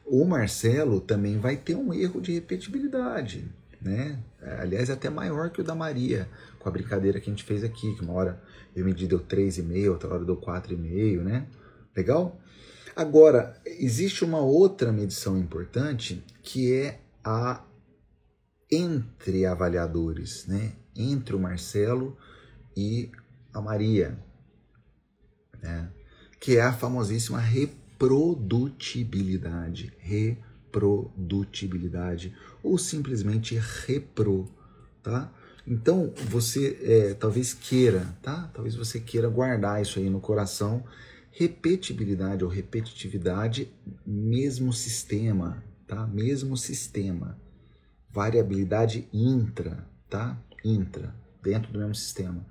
[0.06, 3.50] O Marcelo também vai ter um erro de repetibilidade.
[3.80, 4.18] Né?
[4.60, 7.62] Aliás, é até maior que o da Maria, com a brincadeira que a gente fez
[7.62, 8.42] aqui, que uma hora
[8.74, 11.46] eu medi deu 3,5, outra hora deu 4,5, né?
[11.96, 12.40] Legal?
[12.96, 17.64] Agora, existe uma outra medição importante que é a
[18.70, 20.72] entre avaliadores, né?
[20.96, 22.16] entre o Marcelo
[22.76, 23.10] e
[23.52, 24.18] a Maria,
[25.60, 25.90] né?
[26.40, 27.40] que é a famosíssima
[28.04, 34.46] reprodutibilidade, reprodutibilidade, ou simplesmente repro,
[35.02, 35.32] tá?
[35.66, 38.50] Então você é, talvez queira, tá?
[38.52, 40.84] Talvez você queira guardar isso aí no coração,
[41.30, 43.72] repetibilidade ou repetitividade,
[44.06, 46.06] mesmo sistema, tá?
[46.06, 47.38] Mesmo sistema.
[48.10, 50.40] Variabilidade intra, tá?
[50.62, 52.44] Intra, dentro do mesmo sistema.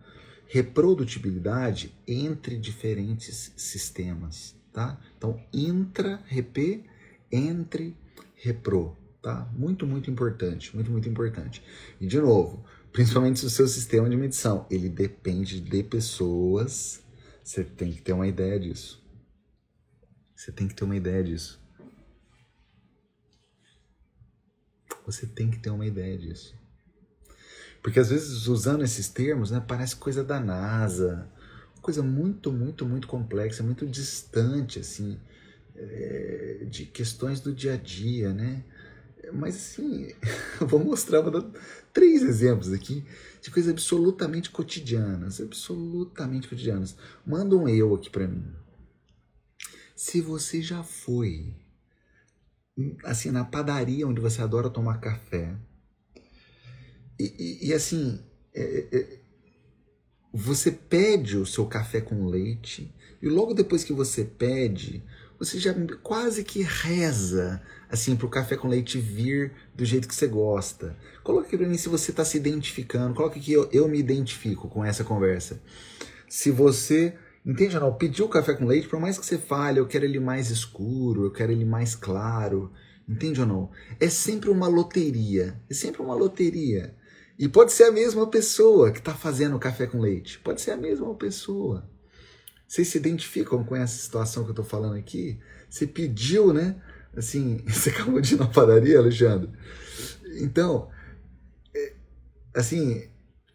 [0.47, 4.99] Reprodutibilidade entre diferentes sistemas, tá?
[5.17, 6.83] Então, intra, rep,
[7.31, 7.95] entre,
[8.35, 9.47] repro, tá?
[9.53, 11.63] Muito, muito importante, muito, muito importante.
[12.01, 17.01] E, de novo, principalmente se o seu sistema de medição, ele depende de pessoas,
[17.43, 19.01] você tem que ter uma ideia disso.
[20.35, 21.61] Você tem que ter uma ideia disso.
[25.05, 26.55] Você tem que ter uma ideia disso.
[27.81, 31.29] Porque às vezes usando esses termos, né, parece coisa da NASA,
[31.83, 35.19] coisa muito, muito, muito complexa, muito distante assim
[35.75, 38.63] é, de questões do dia a dia, né?
[39.31, 40.11] Mas assim,
[40.59, 41.47] eu vou mostrar, vou dar
[41.93, 43.05] três exemplos aqui
[43.41, 46.95] de coisas absolutamente cotidianas, absolutamente cotidianas.
[47.25, 48.45] Manda um eu aqui para mim.
[49.95, 51.53] Se você já foi
[53.03, 55.55] assim, na padaria onde você adora tomar café.
[57.19, 58.19] E, e, e assim,
[58.53, 59.19] é, é, é,
[60.33, 62.91] você pede o seu café com leite
[63.21, 65.03] e logo depois que você pede,
[65.37, 70.15] você já quase que reza assim para o café com leite vir do jeito que
[70.15, 70.97] você gosta.
[71.23, 73.13] Coloque aqui para mim se você está se identificando.
[73.13, 75.61] Coloque aqui eu, eu me identifico com essa conversa.
[76.27, 77.15] Se você
[77.45, 77.93] Entende, não?
[77.93, 81.31] Pediu café com leite, por mais que você fale, eu quero ele mais escuro, eu
[81.31, 82.71] quero ele mais claro.
[83.07, 83.69] Entende ou não?
[83.99, 85.59] É sempre uma loteria.
[85.69, 86.95] É sempre uma loteria.
[87.43, 90.39] E pode ser a mesma pessoa que está fazendo o café com leite.
[90.39, 91.85] Pode ser a mesma pessoa.
[92.65, 95.37] Vocês se identificam com essa situação que eu estou falando aqui?
[95.69, 96.81] Você pediu, né?
[97.13, 99.49] Assim, você acabou de ir na padaria, Alexandre?
[100.39, 100.89] Então,
[101.75, 101.93] é,
[102.55, 103.09] assim,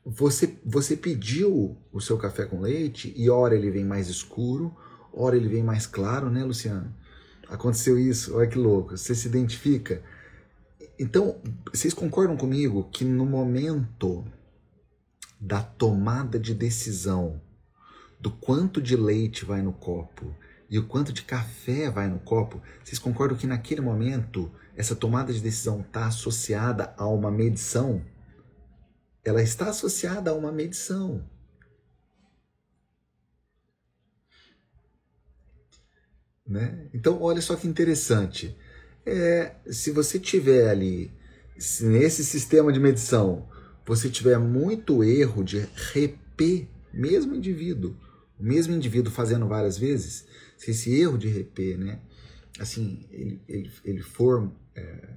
[0.05, 4.77] você, você pediu o seu café com leite e ora ele vem mais escuro,
[5.15, 6.95] ora ele vem mais claro, né, Luciano?
[7.49, 8.99] Aconteceu isso, olha que louco.
[8.99, 10.03] Você se identifica.
[10.99, 11.41] Então,
[11.73, 14.25] vocês concordam comigo que no momento
[15.41, 17.41] da tomada de decisão
[18.19, 20.35] do quanto de leite vai no copo
[20.69, 25.33] e o quanto de café vai no copo, vocês concordam que naquele momento essa tomada
[25.33, 28.05] de decisão está associada a uma medição?
[29.25, 31.25] Ela está associada a uma medição.
[36.45, 36.89] Né?
[36.93, 38.57] Então, olha só que interessante.
[39.11, 41.11] É, se você tiver ali,
[41.81, 43.49] nesse sistema de medição,
[43.87, 47.97] você tiver muito erro de reper, mesmo indivíduo,
[48.39, 50.27] o mesmo indivíduo fazendo várias vezes,
[50.59, 52.01] se esse erro de reper, né,
[52.61, 55.09] assim, ele, ele, ele for, é,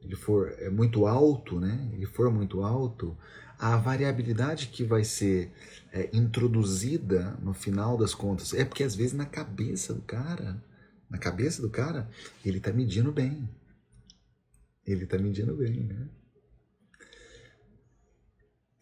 [0.00, 3.14] ele for é, muito alto, né, ele for muito alto,
[3.58, 5.52] a variabilidade que vai ser
[5.92, 10.62] é, introduzida no final das contas é porque às vezes na cabeça do cara,
[11.08, 12.08] na cabeça do cara,
[12.44, 13.48] ele está medindo bem.
[14.86, 16.08] Ele está medindo bem, né?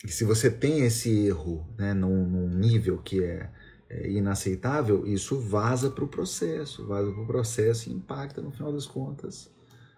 [0.04, 3.50] E se você tem esse erro né, num, num nível que é,
[3.88, 8.70] é inaceitável, isso vaza para o processo, vaza para o processo e impacta no final
[8.70, 9.54] das contas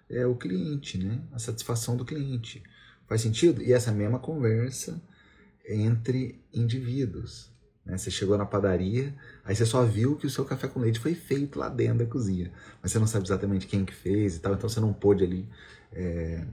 [0.09, 1.23] é o cliente, né?
[1.33, 2.62] A satisfação do cliente.
[3.07, 3.62] Faz sentido?
[3.62, 5.03] E essa mesma conversa
[5.69, 7.51] entre indivíduos.
[7.87, 7.96] Né?
[7.96, 11.14] Você chegou na padaria, aí você só viu que o seu café com leite foi
[11.14, 14.55] feito lá dentro da cozinha, mas você não sabe exatamente quem que fez e tal,
[14.55, 15.49] então você não pôde ali
[15.92, 16.44] é,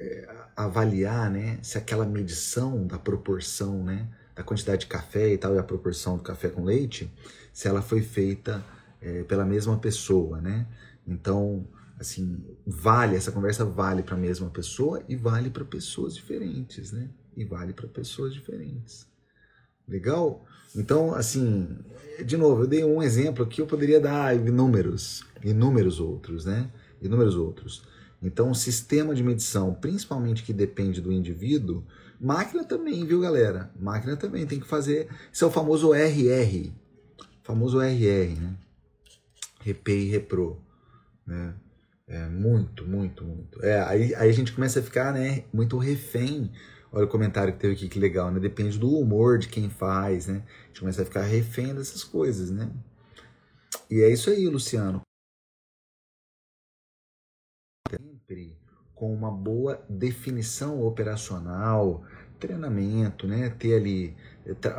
[0.00, 5.54] é, avaliar né, se aquela medição da proporção, né, da quantidade de café e tal,
[5.54, 7.12] e a proporção do café com leite,
[7.52, 8.64] se ela foi feita
[9.00, 10.66] é, pela mesma pessoa, né?
[11.06, 11.64] Então,
[12.00, 17.08] assim, vale, essa conversa vale para a mesma pessoa e vale para pessoas diferentes, né?
[17.36, 19.06] E vale para pessoas diferentes.
[19.88, 20.44] Legal?
[20.74, 21.68] Então, assim,
[22.24, 26.70] de novo, eu dei um exemplo aqui, eu poderia dar inúmeros, inúmeros outros, né?
[27.00, 27.82] Inúmeros outros.
[28.22, 31.84] Então, o sistema de medição, principalmente que depende do indivíduo,
[32.18, 33.70] máquina também, viu, galera?
[33.78, 35.08] Máquina também tem que fazer.
[35.30, 36.72] Isso é o famoso RR.
[37.42, 38.54] famoso RR, né?
[39.60, 40.58] Repay e Repro.
[41.26, 41.54] Né?
[42.06, 43.64] É, muito, muito, muito.
[43.64, 46.50] É, aí, aí a gente começa a ficar, né, muito refém.
[46.94, 48.38] Olha o comentário que teve aqui, que legal, né?
[48.38, 50.44] Depende do humor de quem faz, né?
[50.46, 52.70] A gente começa a ficar refém dessas coisas, né?
[53.90, 55.02] E é isso aí, Luciano
[57.90, 58.56] sempre
[58.94, 62.04] com uma boa definição operacional,
[62.38, 63.50] treinamento, né?
[63.50, 64.16] Ter ali,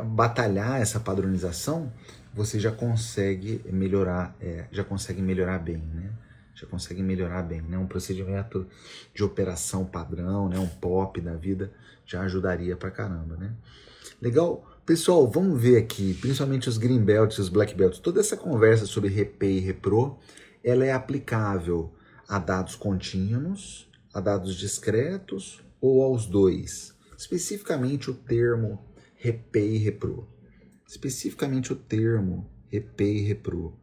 [0.06, 1.92] batalhar essa padronização,
[2.32, 6.10] você já consegue melhorar, é, já consegue melhorar bem, né?
[6.56, 7.76] Já consegue melhorar bem, né?
[7.76, 8.66] Um procedimento
[9.14, 10.58] de operação padrão, né?
[10.58, 11.70] Um POP da vida
[12.06, 13.54] já ajudaria pra caramba, né?
[14.20, 14.66] Legal?
[14.86, 18.86] Pessoal, vamos ver aqui, principalmente os green belts e os black belts, toda essa conversa
[18.86, 20.18] sobre RP e repro,
[20.64, 21.92] ela é aplicável
[22.26, 26.96] a dados contínuos, a dados discretos ou aos dois.
[27.18, 28.82] Especificamente o termo
[29.22, 30.26] RP e repro.
[30.86, 33.76] Especificamente o termo RP e repro.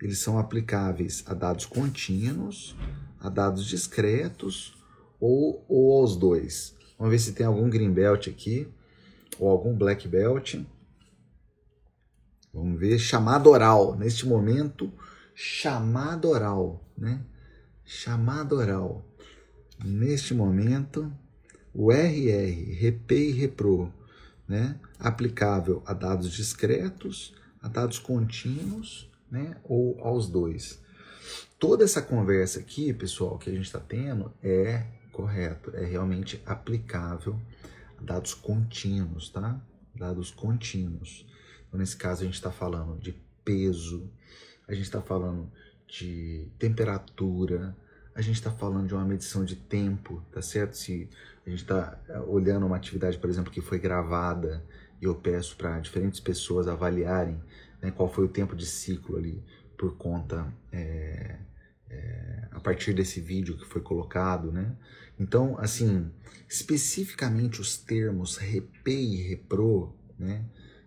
[0.00, 2.76] Eles são aplicáveis a dados contínuos,
[3.20, 4.76] a dados discretos
[5.20, 6.76] ou, ou aos dois.
[6.98, 8.68] Vamos ver se tem algum green belt aqui
[9.38, 10.56] ou algum black belt.
[12.52, 13.96] Vamos ver chamada oral.
[13.96, 14.92] Neste momento,
[15.34, 17.20] chamada oral, né?
[17.88, 19.02] chamada oral.
[19.82, 21.10] Neste momento,
[21.72, 23.92] o RR, RP e REPRO,
[24.46, 30.82] né, aplicável a dados discretos, a dados contínuos, né, ou aos dois.
[31.58, 37.38] Toda essa conversa aqui, pessoal, que a gente está tendo é correto, é realmente aplicável
[37.98, 39.60] a dados contínuos, tá?
[39.94, 41.26] Dados contínuos.
[41.66, 43.12] Então, nesse caso, a gente está falando de
[43.44, 44.08] peso,
[44.68, 45.50] a gente está falando
[45.88, 47.76] de temperatura,
[48.14, 50.76] a gente está falando de uma medição de tempo, tá certo?
[50.76, 51.08] Se
[51.46, 54.62] a gente está eh, olhando uma atividade, por exemplo, que foi gravada
[55.00, 57.40] e eu peço para diferentes pessoas avaliarem
[57.80, 59.42] né, qual foi o tempo de ciclo ali
[59.76, 61.36] por conta é,
[61.88, 64.76] é, a partir desse vídeo que foi colocado, né?
[65.18, 66.10] Então, assim,
[66.48, 70.44] especificamente os termos RP e repro, né?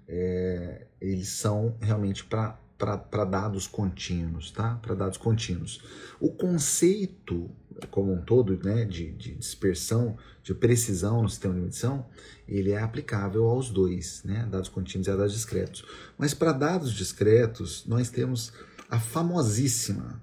[0.08, 4.76] É, eles são realmente para dados contínuos, tá?
[4.76, 5.82] Para dados contínuos.
[6.20, 7.50] O conceito
[7.88, 12.10] como um todo, né, de, de, dispersão, de precisão no sistema de medição,
[12.48, 15.86] ele é aplicável aos dois, né, dados contínuos e dados discretos.
[16.18, 18.54] Mas para dados discretos, nós temos
[18.90, 20.22] a famosíssima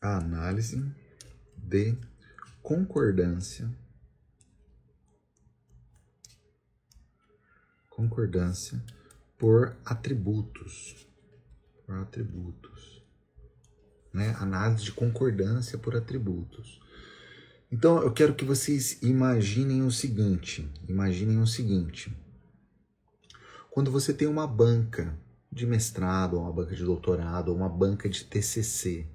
[0.00, 0.84] análise
[1.56, 1.96] de
[2.62, 3.68] concordância
[7.96, 8.84] concordância
[9.38, 11.08] por atributos.
[11.86, 12.95] Por atributos.
[14.16, 14.34] Né?
[14.40, 16.80] Análise de concordância por atributos.
[17.70, 22.10] Então eu quero que vocês imaginem o seguinte: imaginem o seguinte.
[23.70, 25.14] Quando você tem uma banca
[25.52, 29.06] de mestrado, uma banca de doutorado, ou uma banca de TCC,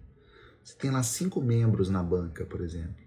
[0.64, 3.02] você tem lá cinco membros na banca, por exemplo.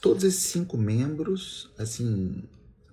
[0.00, 2.42] Todos esses cinco membros, assim,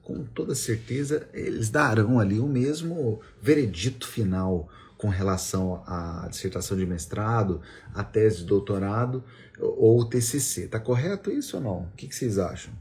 [0.01, 4.69] com toda certeza, eles darão ali o mesmo veredito final
[5.03, 7.59] com relação à dissertação de mestrado,
[7.93, 9.21] à tese de doutorado
[9.59, 10.69] ou o TCC.
[10.69, 11.79] Tá correto isso ou não?
[11.81, 12.73] O que, que vocês acham?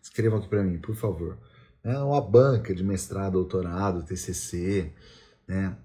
[0.00, 1.36] Escrevam aqui para mim, por favor.
[1.82, 4.92] É uma banca de mestrado, doutorado, TCC,
[5.48, 5.76] né?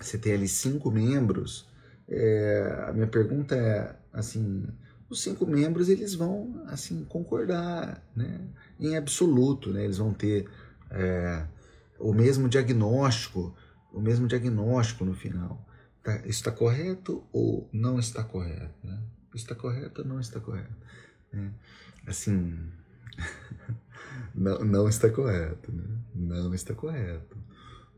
[0.00, 1.68] Você tem ali cinco membros.
[2.08, 4.66] É, a minha pergunta é assim:
[5.10, 8.40] os cinco membros eles vão assim concordar, né?
[8.80, 9.84] Em absoluto, né?
[9.84, 10.48] Eles vão ter
[10.90, 11.44] é,
[11.98, 13.54] o mesmo diagnóstico,
[13.92, 15.66] o mesmo diagnóstico no final.
[16.02, 18.74] Tá, está correto ou não está correto?
[18.82, 18.98] Né?
[19.34, 20.74] Está correto ou não está correto?
[21.32, 21.52] Né?
[22.06, 22.58] Assim,
[24.34, 25.84] não, não está correto, né?
[26.14, 27.36] Não está correto.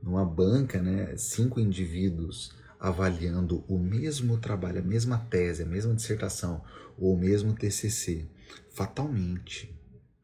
[0.03, 6.63] Numa banca, né, cinco indivíduos avaliando o mesmo trabalho, a mesma tese, a mesma dissertação
[6.99, 8.29] ou o mesmo TCC,
[8.75, 9.75] fatalmente,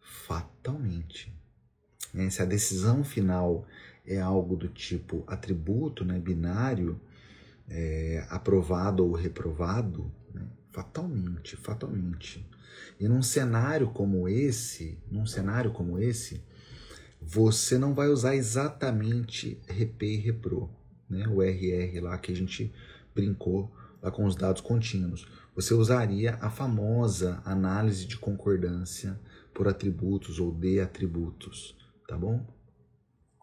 [0.03, 1.35] fatalmente,
[2.13, 3.67] né, se a decisão final
[4.11, 7.01] é algo do tipo atributo, né, binário,
[7.69, 12.45] é, aprovado ou reprovado, né, fatalmente, fatalmente.
[12.99, 16.43] E num cenário como esse, num cenário como esse,
[17.21, 20.71] você não vai usar exatamente RP e repro,
[21.09, 21.27] né?
[21.29, 22.73] o RR lá que a gente
[23.15, 23.71] brincou
[24.03, 25.29] lá com os dados contínuos.
[25.55, 29.21] Você usaria a famosa análise de concordância
[29.53, 31.77] por atributos ou de atributos,
[32.09, 32.47] tá bom?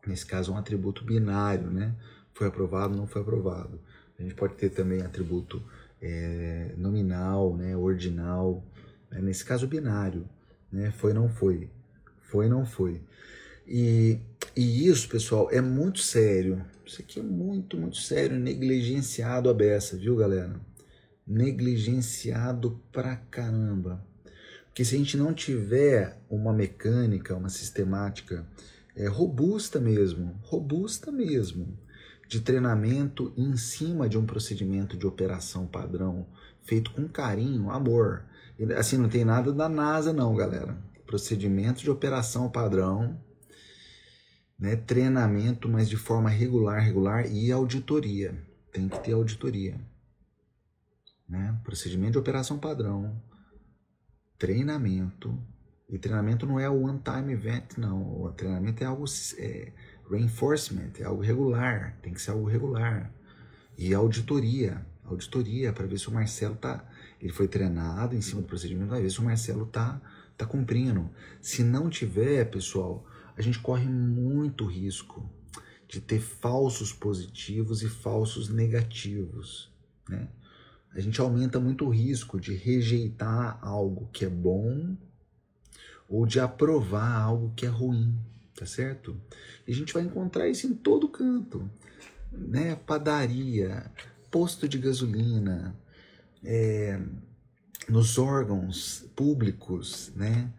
[0.07, 1.93] Nesse caso, um atributo binário, né?
[2.33, 3.79] Foi aprovado, não foi aprovado.
[4.17, 5.61] A gente pode ter também atributo
[6.01, 7.75] é, nominal, né?
[7.75, 8.63] ordinal,
[9.11, 9.21] né?
[9.21, 10.27] nesse caso binário,
[10.71, 10.91] né?
[10.91, 11.69] foi, não foi,
[12.21, 13.01] foi, não foi.
[13.67, 14.19] E,
[14.55, 16.65] e isso, pessoal, é muito sério.
[16.85, 20.59] Isso aqui é muito, muito sério, negligenciado a beça, viu, galera?
[21.27, 24.01] Negligenciado pra caramba.
[24.67, 28.47] Porque se a gente não tiver uma mecânica, uma sistemática
[28.97, 31.77] é, robusta mesmo, robusta mesmo,
[32.27, 36.27] de treinamento em cima de um procedimento de operação padrão,
[36.63, 38.25] feito com carinho, amor,
[38.75, 40.75] Assim, não tem nada da NASA, não, galera.
[41.05, 43.21] Procedimento de operação padrão,
[44.57, 44.75] né?
[44.75, 48.35] treinamento, mas de forma regular, regular e auditoria.
[48.71, 49.79] Tem que ter auditoria.
[51.29, 51.59] Né?
[51.63, 53.21] Procedimento de operação padrão,
[54.39, 55.37] treinamento.
[55.89, 58.21] E treinamento não é o one-time event, não.
[58.21, 59.05] O treinamento é algo
[59.37, 59.71] é,
[60.09, 61.97] reinforcement, é algo regular.
[62.01, 63.11] Tem que ser algo regular.
[63.77, 64.85] E auditoria.
[65.05, 66.85] Auditoria para ver se o Marcelo tá
[67.21, 69.99] ele foi treinado em cima do procedimento, vai ver se o Marcelo tá,
[70.37, 71.09] tá cumprindo.
[71.41, 75.27] Se não tiver, pessoal, a gente corre muito risco
[75.87, 79.71] de ter falsos positivos e falsos negativos,
[80.07, 80.27] né?
[80.93, 84.95] A gente aumenta muito o risco de rejeitar algo que é bom
[86.07, 88.15] ou de aprovar algo que é ruim,
[88.55, 89.15] tá certo?
[89.67, 91.69] E a gente vai encontrar isso em todo canto,
[92.31, 92.75] né?
[92.75, 93.91] Padaria,
[94.31, 95.75] posto de gasolina,
[96.43, 96.99] é,
[97.89, 100.51] nos órgãos públicos, né?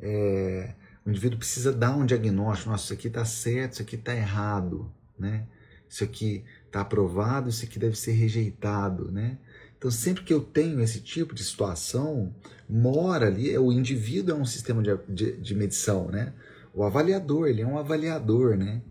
[0.00, 0.74] É,
[1.04, 4.90] o indivíduo precisa dar um diagnóstico, nossa, isso aqui está certo, isso aqui está errado,
[5.18, 5.46] né?
[5.88, 9.38] Isso aqui está aprovado, isso aqui deve ser rejeitado, né?
[9.78, 12.34] Então, sempre que eu tenho esse tipo de situação,
[12.68, 16.34] mora ali, o indivíduo é um sistema de, de, de medição, né?
[16.74, 18.82] O avaliador, ele é um avaliador, né?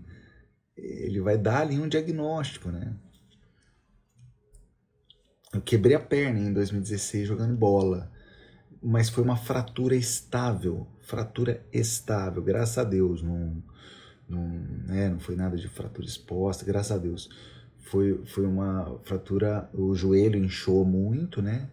[0.78, 2.96] Ele vai dar ali um diagnóstico, né?
[5.54, 8.10] Eu quebrei a perna em 2016 jogando bola,
[8.82, 13.64] mas foi uma fratura estável, fratura estável, graças a Deus, não,
[14.30, 14.48] não,
[14.88, 17.30] né, não foi nada de fratura exposta, graças a Deus.
[17.90, 21.70] Foi, foi uma fratura, o joelho inchou muito, né?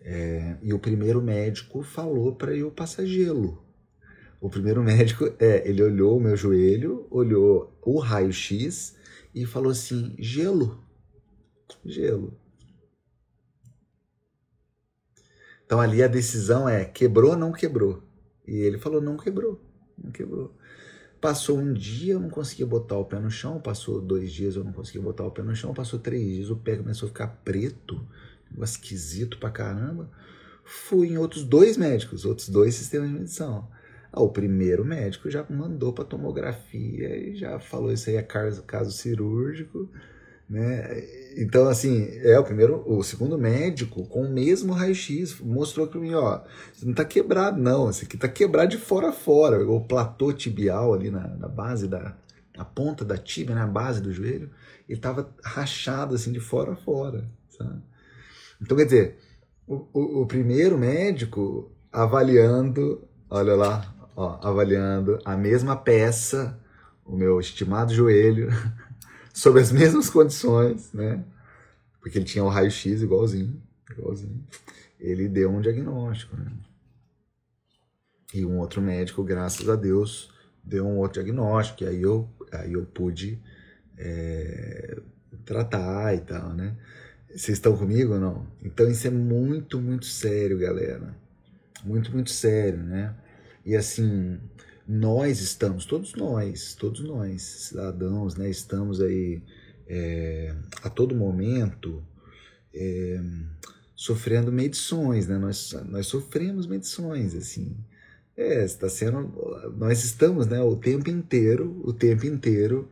[0.00, 3.62] É, e o primeiro médico falou para eu passar gelo.
[4.40, 8.96] O primeiro médico, é, ele olhou o meu joelho, olhou o raio-x
[9.34, 10.82] e falou assim: gelo,
[11.84, 12.38] gelo.
[15.66, 18.02] Então ali a decisão é quebrou ou não quebrou.
[18.46, 19.60] E ele falou não quebrou,
[19.96, 20.54] não quebrou.
[21.20, 23.60] Passou um dia, eu não conseguia botar o pé no chão.
[23.60, 25.74] Passou dois dias, eu não conseguia botar o pé no chão.
[25.74, 28.00] Passou três dias, o pé começou a ficar preto,
[28.62, 30.10] esquisito pra caramba.
[30.64, 33.68] Fui em outros dois médicos, outros dois sistemas de medição.
[34.12, 38.62] Ah, o primeiro médico já mandou para tomografia e já falou isso aí é caso,
[38.62, 39.88] caso cirúrgico,
[40.50, 41.04] Né?
[41.36, 46.12] Então, assim, é o primeiro, o segundo médico, com o mesmo raio-x, mostrou para mim,
[46.12, 46.40] ó,
[46.74, 49.64] você não tá quebrado, não, esse aqui tá quebrado de fora a fora.
[49.70, 52.16] O platô tibial ali na, na base da,
[52.56, 54.50] na ponta da tíbia, na base do joelho,
[54.88, 57.80] ele tava rachado assim de fora a fora, sabe?
[58.60, 59.18] Então, quer dizer,
[59.68, 66.58] o, o, o primeiro médico avaliando, olha lá, ó, avaliando a mesma peça,
[67.04, 68.48] o meu estimado joelho,
[69.32, 71.24] sob as mesmas condições, né?
[72.00, 74.44] Porque ele tinha o raio-x igualzinho, igualzinho.
[74.98, 76.50] Ele deu um diagnóstico, né?
[78.32, 81.84] E um outro médico, graças a Deus, deu um outro diagnóstico.
[81.84, 83.40] E aí eu, aí eu pude
[83.98, 84.98] é,
[85.44, 86.76] tratar e tal, né?
[87.28, 88.46] Vocês estão comigo ou não?
[88.62, 91.14] Então isso é muito, muito sério, galera.
[91.84, 93.14] Muito, muito sério, né?
[93.64, 94.40] E assim,
[94.92, 99.40] nós estamos, todos nós, todos nós, cidadãos, né, estamos aí
[99.86, 102.02] é, a todo momento
[102.74, 103.20] é,
[103.94, 105.38] sofrendo medições, né?
[105.38, 107.76] Nós, nós sofremos medições, assim.
[108.36, 109.32] É, está sendo,
[109.76, 112.88] nós estamos, né, o tempo inteiro, o tempo inteiro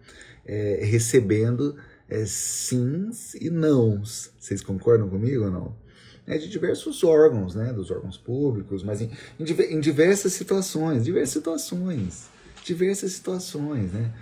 [0.47, 1.77] é, recebendo
[2.09, 4.31] é, sims e nãos.
[4.39, 5.88] Vocês concordam comigo ou não?
[6.29, 9.11] Né, de diversos órgãos, né, dos órgãos públicos, mas em,
[9.41, 12.27] em, diversas situações, diversas situações,
[12.63, 14.13] diversas situações, né?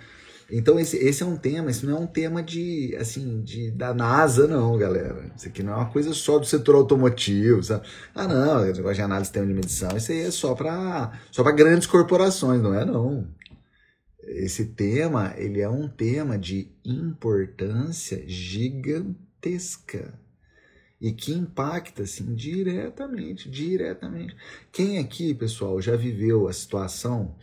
[0.49, 3.93] Então esse, esse é um tema, isso não é um tema de assim de da
[3.93, 5.29] NASA não, galera.
[5.35, 7.85] Isso aqui não é uma coisa só do setor automotivo, sabe?
[8.15, 11.43] Ah não, negócio de análise de sistema de medição, isso aí é só para só
[11.43, 13.27] para grandes corporações, não é não.
[14.23, 20.13] Esse tema, ele é um tema de importância gigantesca
[20.99, 24.35] e que impacta assim diretamente, diretamente.
[24.71, 27.35] Quem aqui, pessoal, já viveu a situação,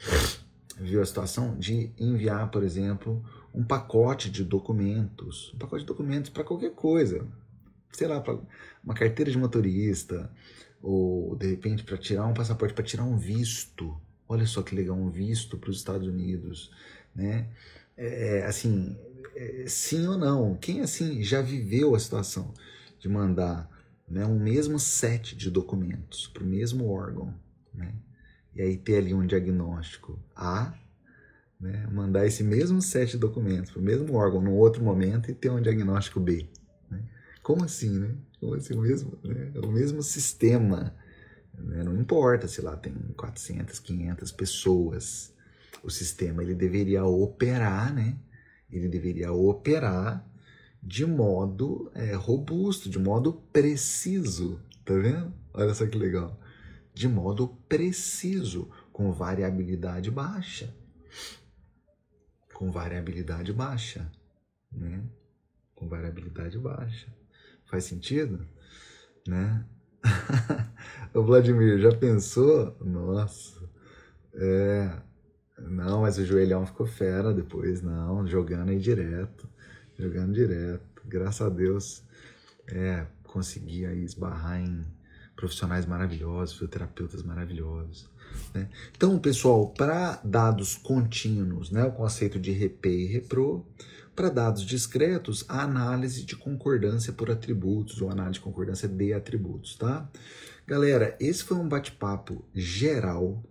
[0.79, 3.25] viu a situação de enviar, por exemplo,
[3.55, 7.27] um pacote de documentos, um pacote de documentos para qualquer coisa,
[7.93, 8.39] sei lá, para
[8.83, 10.31] uma carteira de motorista
[10.83, 13.97] ou de repente para tirar um passaporte, para tirar um visto.
[14.29, 16.73] Olha só que legal, um visto para os Estados Unidos,
[17.15, 17.49] né?
[17.97, 18.99] É, assim,
[19.37, 20.57] é, sim ou não?
[20.57, 22.53] Quem assim já viveu a situação?
[23.05, 23.69] De mandar
[24.09, 27.35] né, um mesmo set de documentos para o mesmo órgão,
[27.75, 27.93] né?
[28.55, 30.73] e aí ter ali um diagnóstico A,
[31.61, 35.35] né, mandar esse mesmo set de documentos para o mesmo órgão num outro momento e
[35.35, 36.49] ter um diagnóstico B.
[36.91, 37.03] Né?
[37.43, 38.15] Como assim, né?
[38.41, 39.53] Como assim, o mesmo, né?
[39.63, 40.97] o mesmo sistema.
[41.53, 41.83] Né?
[41.83, 45.35] Não importa se lá tem 400, 500 pessoas.
[45.83, 48.17] O sistema ele deveria operar, né?
[48.71, 50.27] Ele deveria operar
[50.85, 55.33] de modo é, robusto, de modo preciso, tá vendo?
[55.55, 56.39] Olha só que legal.
[56.93, 60.73] De modo preciso, com variabilidade baixa.
[62.53, 64.13] Com variabilidade baixa,
[64.71, 65.03] né?
[65.75, 67.09] Com variabilidade baixa.
[67.65, 68.47] Faz sentido?
[69.27, 69.65] Né?
[71.15, 72.77] o Vladimir, já pensou?
[72.79, 73.69] Nossa,
[74.35, 75.03] é.
[75.59, 79.49] Não, mas o joelhão ficou fera depois, não, jogando aí direto
[79.99, 81.03] jogando direto.
[81.05, 82.03] Graças a Deus,
[82.67, 84.85] é, consegui aí esbarrar em
[85.37, 88.09] profissionais maravilhosos, fisioterapeutas maravilhosos.
[88.53, 88.69] Né?
[88.97, 93.67] Então, pessoal, para dados contínuos, né, o conceito de RP e REPRO,
[94.15, 99.77] para dados discretos, a análise de concordância por atributos, ou análise de concordância de atributos,
[99.77, 100.09] tá?
[100.67, 103.43] Galera, esse foi um bate-papo geral,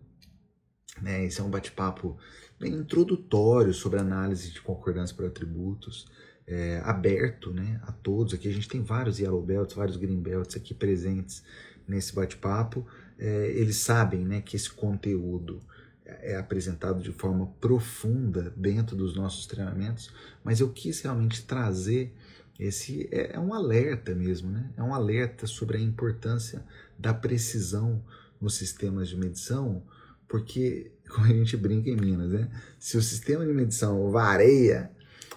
[1.02, 1.26] né?
[1.26, 2.18] Esse é um bate-papo
[2.58, 6.08] bem introdutório sobre análise de concordância por atributos
[6.48, 8.34] é, aberto né, a todos.
[8.34, 11.44] Aqui a gente tem vários Yellow Belts, vários Green Belts aqui presentes
[11.88, 12.86] nesse bate-papo.
[13.18, 15.62] É, eles sabem né, que esse conteúdo
[16.06, 20.12] é apresentado de forma profunda dentro dos nossos treinamentos,
[20.44, 22.14] mas eu quis realmente trazer
[22.60, 24.70] esse é, é um alerta mesmo, né?
[24.78, 26.64] É um alerta sobre a importância
[26.98, 28.04] da precisão
[28.39, 29.84] nos sistemas de medição,
[30.28, 32.50] porque como a gente brinca em Minas, né?
[32.80, 34.91] Se o sistema de medição vareia,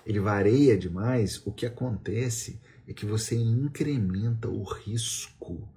[0.06, 5.68] ele varia demais, o que acontece é que você incrementa o risco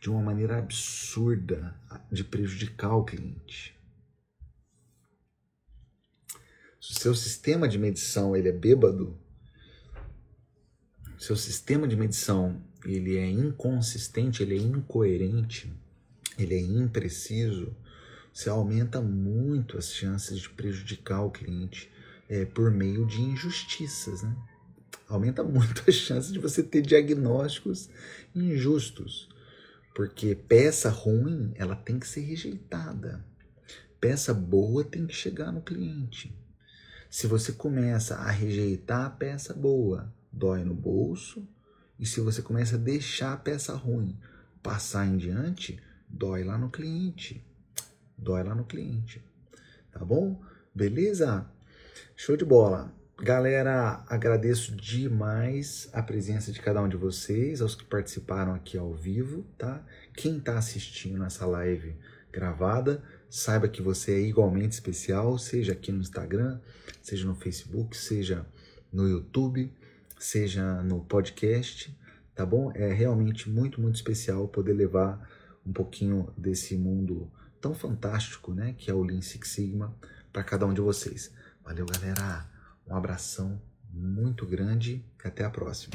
[0.00, 1.78] de uma maneira absurda
[2.10, 3.78] de prejudicar o cliente.
[6.80, 9.18] Se o seu sistema de medição ele é bêbado,
[11.18, 15.70] seu sistema de medição ele é inconsistente, ele é incoerente,
[16.38, 17.76] ele é impreciso,
[18.32, 21.92] você aumenta muito as chances de prejudicar o cliente
[22.28, 24.36] é, por meio de injustiças, né?
[25.08, 27.88] Aumenta muito a chance de você ter diagnósticos
[28.34, 29.28] injustos,
[29.94, 33.24] porque peça ruim ela tem que ser rejeitada,
[34.00, 36.36] peça boa tem que chegar no cliente.
[37.14, 41.46] Se você começa a rejeitar a peça boa, dói no bolso.
[41.96, 44.18] E se você começa a deixar a peça ruim
[44.60, 47.46] passar em diante, dói lá no cliente.
[48.18, 49.24] Dói lá no cliente.
[49.92, 50.42] Tá bom?
[50.74, 51.48] Beleza?
[52.16, 52.94] Show de bola.
[53.20, 58.94] Galera, agradeço demais a presença de cada um de vocês, aos que participaram aqui ao
[58.94, 59.84] vivo, tá?
[60.14, 61.96] Quem está assistindo essa live
[62.32, 66.60] gravada, saiba que você é igualmente especial, seja aqui no Instagram,
[67.02, 68.46] seja no Facebook, seja
[68.92, 69.72] no YouTube,
[70.16, 71.92] seja no podcast,
[72.32, 72.70] tá bom?
[72.76, 75.28] É realmente muito, muito especial poder levar
[75.66, 77.28] um pouquinho desse mundo
[77.60, 79.92] tão fantástico, né, que é o Lean Six Sigma,
[80.32, 81.32] para cada um de vocês.
[81.64, 82.46] Valeu, galera!
[82.86, 83.60] Um abração
[83.90, 85.94] muito grande e até a próxima.